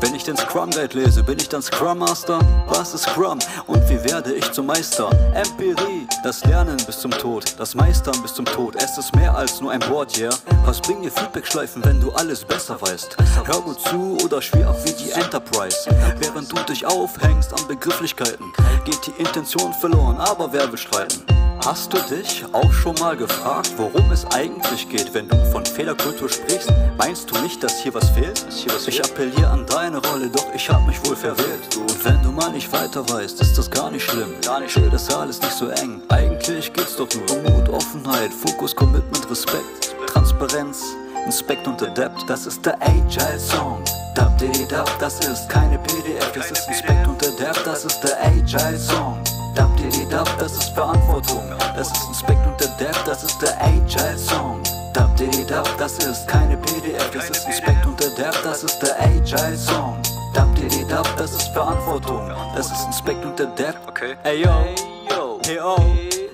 [0.00, 2.38] Wenn ich den Scrum Guide lese, bin ich dann Scrum Master?
[2.68, 5.10] Was ist Scrum und wie werde ich zum Meister?
[5.34, 8.76] Empirie, das Lernen bis zum Tod, das Meistern bis zum Tod.
[8.76, 10.32] Es ist mehr als nur ein Wort, yeah.
[10.64, 13.16] Was bringen dir Feedback-Schleifen, wenn du alles besser weißt?
[13.44, 15.90] Hör gut zu oder spiel auch wie die Enterprise.
[16.20, 18.52] Während du dich aufhängst an Begrifflichkeiten,
[18.84, 21.39] geht die Intention verloren, aber wer will streiten?
[21.64, 26.28] Hast du dich auch schon mal gefragt, worum es eigentlich geht, wenn du von Fehlerkultur
[26.28, 26.72] sprichst?
[26.96, 28.46] Meinst du nicht, dass hier was fehlt?
[28.50, 31.76] Hier was ich appelliere an deine Rolle, doch ich hab mich wohl verwählt.
[31.76, 34.34] Und wenn du mal nicht weiter weißt, ist das gar nicht schlimm.
[34.42, 36.00] Gar nicht schön, das ist alles nicht so eng.
[36.08, 40.82] Eigentlich geht's doch nur um Mut, Offenheit, Fokus, Commitment, Respekt, Transparenz.
[41.26, 43.82] Inspect und Adapt, das ist der Agile Song.
[44.14, 44.38] Dab,
[44.68, 49.22] dab, das ist keine PDF, das ist Inspect und Adapt, das ist der Agile Song.
[49.54, 49.70] Dab,
[50.10, 51.42] dab, das ist Verantwortung.
[51.76, 54.60] Das ist Inspect und der Dev, das ist der Agile Song.
[54.92, 55.10] Dab,
[55.48, 59.56] dab, das ist keine PDF, das ist Inspect und der Dev, das ist der Agile
[59.56, 60.00] Song.
[60.34, 60.48] Dab,
[60.88, 62.30] dab, das ist Verantwortung.
[62.54, 63.74] Das ist Inspect und der Dev.
[63.88, 64.16] Okay.
[64.24, 65.76] Ey yo, hey yo,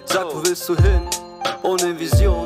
[0.04, 1.02] sag wo willst du hin?
[1.62, 2.44] Ohne Vision.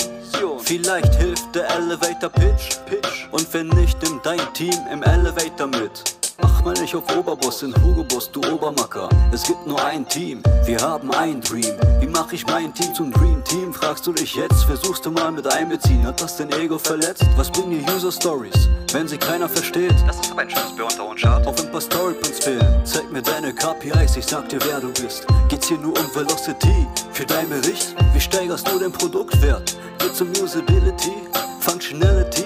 [0.71, 2.79] Vielleicht hilft der Elevator Pitch.
[2.87, 3.29] Pitch.
[3.31, 6.20] Und wenn nicht, nimm dein Team im Elevator mit.
[6.43, 9.09] Mach mal nicht auf Oberboss, in Hugo Boss, du Obermacker.
[9.33, 11.75] Es gibt nur ein Team, wir haben ein Dream.
[12.01, 13.73] Wie mach ich mein Team zum Dream Team?
[13.73, 16.07] Fragst du dich jetzt, versuchst du mal mit einbeziehen.
[16.07, 17.25] Hat das dein Ego verletzt?
[17.37, 19.95] Was bringen dir User Stories, wenn sie keiner versteht?
[20.07, 21.47] Das ist aber ein schönes Bier unter uns, Schad.
[21.47, 22.81] Auf ein paar Storypoints fehlen.
[22.85, 25.27] Zeig mir deine KPIs, ich sag dir, wer du bist.
[25.49, 26.87] Geht's hier nur um Velocity?
[27.13, 27.95] Für dein Bericht?
[28.13, 29.77] Wie steigerst du den Produktwert?
[29.99, 31.15] Geht's um Usability?
[31.61, 32.45] Functionality?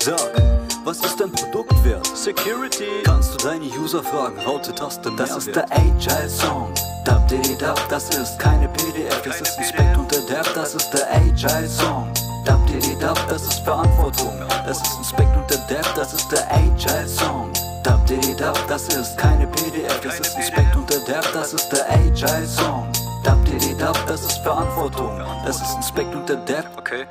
[0.00, 0.47] Sag.
[0.88, 2.06] Was ist dein Produkt wert?
[2.16, 3.02] Security.
[3.04, 6.72] Kannst du deine User fragen, raute Taste Das ist der Agile Song.
[7.04, 11.14] Dab, diddy, dab, das ist keine PDF, das ist Inspect und Adapt, das ist der
[11.14, 12.10] Agile Song.
[12.46, 14.32] Dab, diddy, dab, das ist Verantwortung.
[14.66, 17.52] Das ist Inspect und Adapt, das ist der Agile Song.
[17.84, 21.90] Dab, diddy, dab, das ist keine PDF, das ist Inspect und Adapt, das ist der
[21.90, 22.90] Agile Song.
[23.24, 25.20] Dab, diddy, dab, das ist Verantwortung.
[25.44, 26.78] Das ist Inspect und Adapt.
[26.78, 27.04] Okay.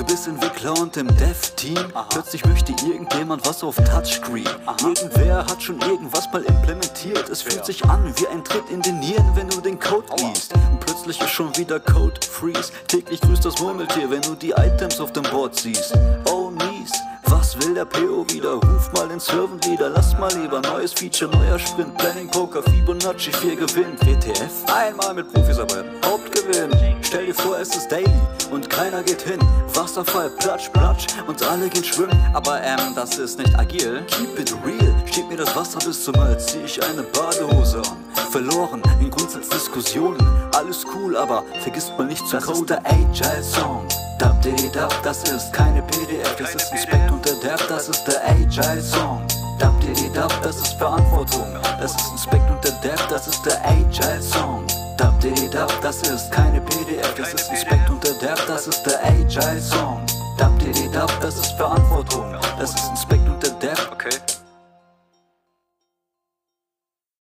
[0.00, 1.76] Du bist Entwickler und im Dev-Team.
[2.08, 4.48] Plötzlich möchte irgendjemand was auf Touchscreen.
[4.64, 4.76] Aha.
[4.80, 7.28] Irgendwer hat schon irgendwas mal implementiert.
[7.28, 10.54] Es fühlt sich an wie ein Tritt in den Nieren, wenn du den Code liest.
[10.54, 12.72] Und plötzlich ist schon wieder Code Freeze.
[12.88, 15.92] Täglich grüßt das Murmeltier, wenn du die Items auf dem Board siehst.
[16.32, 16.39] Oh
[16.80, 16.92] mies,
[17.26, 18.54] was will der PO wieder?
[18.54, 23.32] Ruf mal den Servant wieder, lass mal lieber neues Feature, neuer Sprint, Planning, Poker, Fibonacci
[23.32, 24.00] 4 gewinnt.
[24.00, 26.70] WTF, einmal mit Profis arbeiten, Hauptgewinn.
[27.02, 28.10] Stell dir vor, es ist daily
[28.50, 29.38] und keiner geht hin.
[29.74, 32.18] Wasserfall, platsch, platsch und alle gehen schwimmen.
[32.34, 34.02] Aber ähm, das ist nicht agil.
[34.06, 38.30] Keep it real, steht mir das Wasser bis zum Hals, zieh ich eine Badehose an.
[38.30, 40.20] Verloren in Grundsatzdiskussionen,
[40.54, 43.86] alles cool, aber vergisst mal nicht zu Das ist der Agile Song.
[44.20, 48.22] Dab, diddy, dab, das ist keine PDF, das ist Inspect und Adapt, das ist der
[48.28, 49.26] Agile Song.
[49.58, 51.46] Dab didi dab, das ist Verantwortung.
[51.80, 54.66] Das ist Inspect und der Dev, das ist der Agile Song.
[54.98, 58.82] Dab didi dab, das ist keine PDF, das ist Inspect und der Dev, das ist
[58.84, 60.02] der Agile Song.
[60.36, 62.34] Dab didi dab, das ist Verantwortung.
[62.58, 63.72] Das ist Inspect und der.
[63.90, 63.99] Okay.